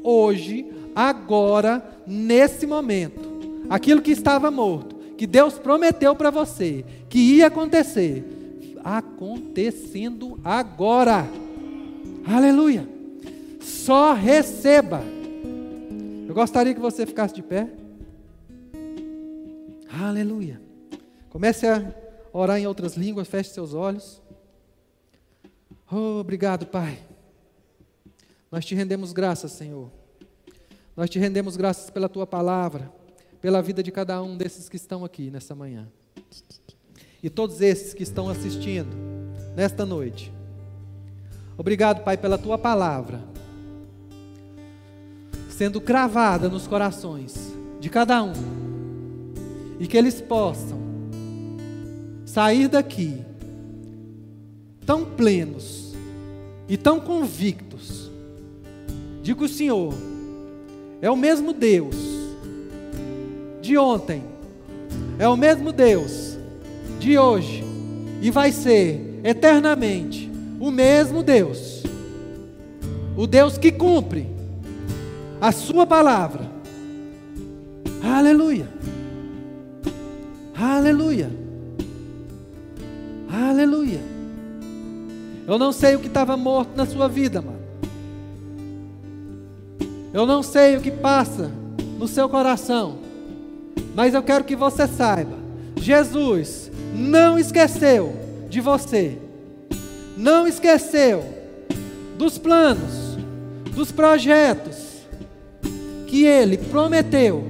hoje, 0.03 0.65
agora, 0.95 1.87
nesse 2.07 2.67
momento, 2.67 3.21
aquilo 3.69 4.01
que 4.01 4.11
estava 4.11 4.51
morto, 4.51 4.97
que 5.19 5.27
Deus 5.27 5.59
prometeu 5.59 6.17
para 6.17 6.31
você, 6.31 6.83
que 7.11 7.19
ia 7.19 7.49
acontecer, 7.49 8.25
acontecendo 8.83 10.41
agora. 10.43 11.29
Aleluia. 12.27 12.89
Só 13.61 14.15
receba. 14.15 15.03
Eu 16.27 16.35
gostaria 16.35 16.73
que 16.73 16.81
você 16.81 17.05
ficasse 17.05 17.35
de 17.35 17.43
pé. 17.43 17.69
Aleluia. 19.93 20.59
Comece 21.29 21.67
a 21.67 22.06
orar 22.37 22.59
em 22.59 22.67
outras 22.67 22.97
línguas, 22.97 23.27
feche 23.27 23.51
seus 23.51 23.73
olhos. 23.73 24.21
Oh, 25.91 26.21
obrigado, 26.21 26.67
Pai. 26.67 26.99
Nós 28.53 28.65
te 28.65 28.75
rendemos 28.75 29.13
graças, 29.13 29.53
Senhor. 29.53 29.91
Nós 30.95 31.09
te 31.09 31.19
rendemos 31.19 31.57
graças 31.57 31.89
pela 31.89 32.09
tua 32.09 32.27
palavra, 32.27 32.93
pela 33.41 33.63
vida 33.63 33.83
de 33.83 33.91
cada 33.91 34.23
um 34.23 34.37
desses 34.37 34.69
que 34.69 34.77
estão 34.77 35.05
aqui 35.05 35.31
nessa 35.31 35.55
manhã. 35.55 35.89
E 37.23 37.31
todos 37.31 37.61
esses 37.61 37.95
que 37.95 38.03
estão 38.03 38.29
assistindo 38.29 38.95
nesta 39.55 39.87
noite. 39.87 40.33
Obrigado, 41.57 42.05
Pai, 42.05 42.19
pela 42.19 42.37
tua 42.37 42.59
palavra, 42.59 43.25
sendo 45.49 45.81
cravada 45.81 46.51
nos 46.51 46.67
corações 46.67 47.35
de 47.81 47.89
cada 47.89 48.23
um, 48.23 48.35
e 49.81 49.87
que 49.87 49.97
eles 49.97 50.21
possam 50.21 50.96
sair 52.37 52.69
daqui 52.69 53.25
tão 54.85 55.07
plenos 55.07 55.95
e 56.69 56.77
tão 56.77 57.01
convictos 57.01 58.11
de 59.23 59.35
que 59.35 59.45
o 59.45 59.49
Senhor 59.49 59.95
é 61.01 61.11
o 61.11 61.17
mesmo 61.17 61.55
Deus 61.55 61.97
de 63.63 63.79
ontem, 63.79 64.23
é 65.19 65.27
o 65.27 65.35
mesmo 65.35 65.73
Deus 65.73 66.37
de 67.01 67.17
hoje 67.17 67.65
e 68.21 68.31
vai 68.31 68.53
ser 68.53 69.19
eternamente 69.25 70.31
o 70.61 70.71
mesmo 70.71 71.23
Deus, 71.23 71.85
o 73.17 73.27
Deus 73.27 73.57
que 73.57 73.73
cumpre 73.73 74.27
a 75.41 75.51
Sua 75.53 75.87
palavra. 75.87 76.51
Aleluia, 78.03 78.69
aleluia, 80.55 81.46
aleluia. 83.31 84.01
Eu 85.47 85.59
não 85.59 85.73
sei 85.73 85.95
o 85.95 86.01
que 86.01 86.09
estava 86.09 86.37
morto 86.37 86.77
na 86.77 86.87
sua 86.87 87.09
vida, 87.09 87.41
mano. 87.41 87.61
Eu 90.13 90.27
não 90.27 90.43
sei 90.43 90.77
o 90.77 90.81
que 90.81 90.91
passa 90.91 91.51
no 91.99 92.09
seu 92.09 92.29
coração. 92.29 92.99
Mas 93.95 94.15
eu 94.15 94.23
quero 94.23 94.45
que 94.45 94.57
você 94.57 94.87
saiba: 94.87 95.37
Jesus 95.77 96.71
não 96.95 97.39
esqueceu 97.39 98.15
de 98.49 98.61
você. 98.61 99.19
Não 100.17 100.47
esqueceu 100.47 101.23
dos 102.17 102.39
planos, 102.39 103.19
dos 103.75 103.93
projetos 103.93 104.77
que 106.07 106.25
ele 106.25 106.57
prometeu 106.57 107.45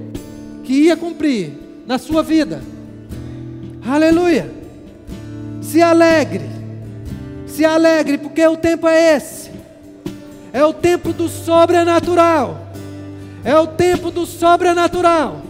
que 0.63 0.73
ia 0.73 0.97
cumprir 0.97 1.53
na 1.85 1.97
sua 1.97 2.21
vida. 2.21 2.61
Aleluia. 3.85 4.56
Se 5.71 5.81
alegre 5.81 6.57
se 7.57 7.65
alegre, 7.65 8.19
porque 8.19 8.45
o 8.45 8.55
tempo 8.55 8.87
é 8.87 9.15
esse. 9.15 9.49
É 10.53 10.63
o 10.63 10.71
tempo 10.71 11.11
do 11.11 11.27
sobrenatural. 11.27 12.67
É 13.43 13.57
o 13.57 13.65
tempo 13.65 14.11
do 14.11 14.27
sobrenatural. 14.27 15.41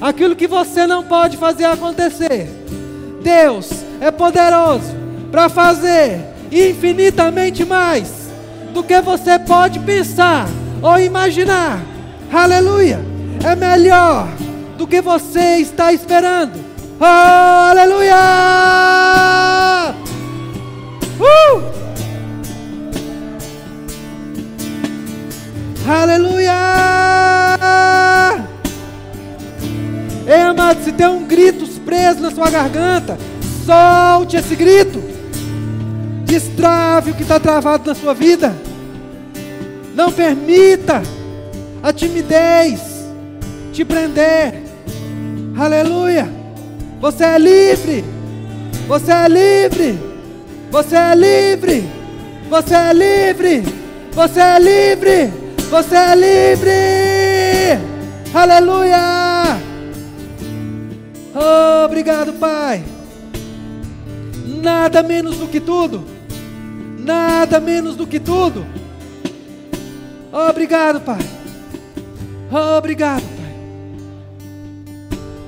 Aquilo 0.00 0.34
que 0.34 0.46
você 0.46 0.86
não 0.86 1.04
pode 1.04 1.36
fazer 1.36 1.66
acontecer. 1.66 2.48
Deus 3.22 3.70
é 4.00 4.10
poderoso 4.10 4.94
para 5.30 5.50
fazer 5.50 6.18
infinitamente 6.50 7.62
mais 7.62 8.10
do 8.72 8.82
que 8.82 8.98
você 9.02 9.38
pode 9.38 9.78
pensar 9.80 10.46
ou 10.80 10.98
imaginar. 10.98 11.78
Aleluia! 12.32 13.00
É 13.44 13.54
melhor 13.54 14.28
do 14.78 14.86
que 14.86 15.02
você 15.02 15.58
está 15.58 15.92
esperando. 15.92 16.63
Aleluia! 17.06 18.16
Uh! 21.20 21.62
Aleluia! 25.86 26.54
Ei, 30.26 30.40
amado, 30.40 30.82
se 30.82 30.92
tem 30.92 31.06
um 31.06 31.26
grito 31.26 31.66
preso 31.80 32.20
na 32.20 32.30
sua 32.30 32.48
garganta, 32.48 33.18
solte 33.66 34.38
esse 34.38 34.56
grito. 34.56 35.02
Destrave 36.24 37.10
o 37.10 37.14
que 37.14 37.22
está 37.22 37.38
travado 37.38 37.86
na 37.86 37.94
sua 37.94 38.14
vida. 38.14 38.56
Não 39.94 40.10
permita 40.10 41.02
a 41.82 41.92
timidez 41.92 42.80
te 43.74 43.84
prender. 43.84 44.62
Aleluia! 45.58 46.43
Você 47.04 47.22
é 47.22 47.38
livre. 47.38 48.02
Você 48.88 49.12
é 49.12 49.28
livre. 49.28 49.98
Você 50.70 50.96
é 50.96 51.14
livre. 51.14 51.84
Você 52.48 52.74
é 52.74 52.92
livre. 52.94 53.62
Você 54.10 54.40
é 54.40 54.58
livre. 54.58 55.32
Você 55.68 55.94
é 55.94 56.14
livre. 56.14 56.72
Aleluia. 58.32 58.96
Oh, 61.34 61.84
obrigado, 61.84 62.32
Pai. 62.40 62.82
Nada 64.62 65.02
menos 65.02 65.36
do 65.36 65.46
que 65.46 65.60
tudo. 65.60 66.02
Nada 67.00 67.60
menos 67.60 67.96
do 67.96 68.06
que 68.06 68.18
tudo. 68.18 68.64
Oh, 70.32 70.48
obrigado, 70.48 71.02
Pai. 71.02 71.20
Oh, 72.50 72.78
obrigado. 72.78 73.33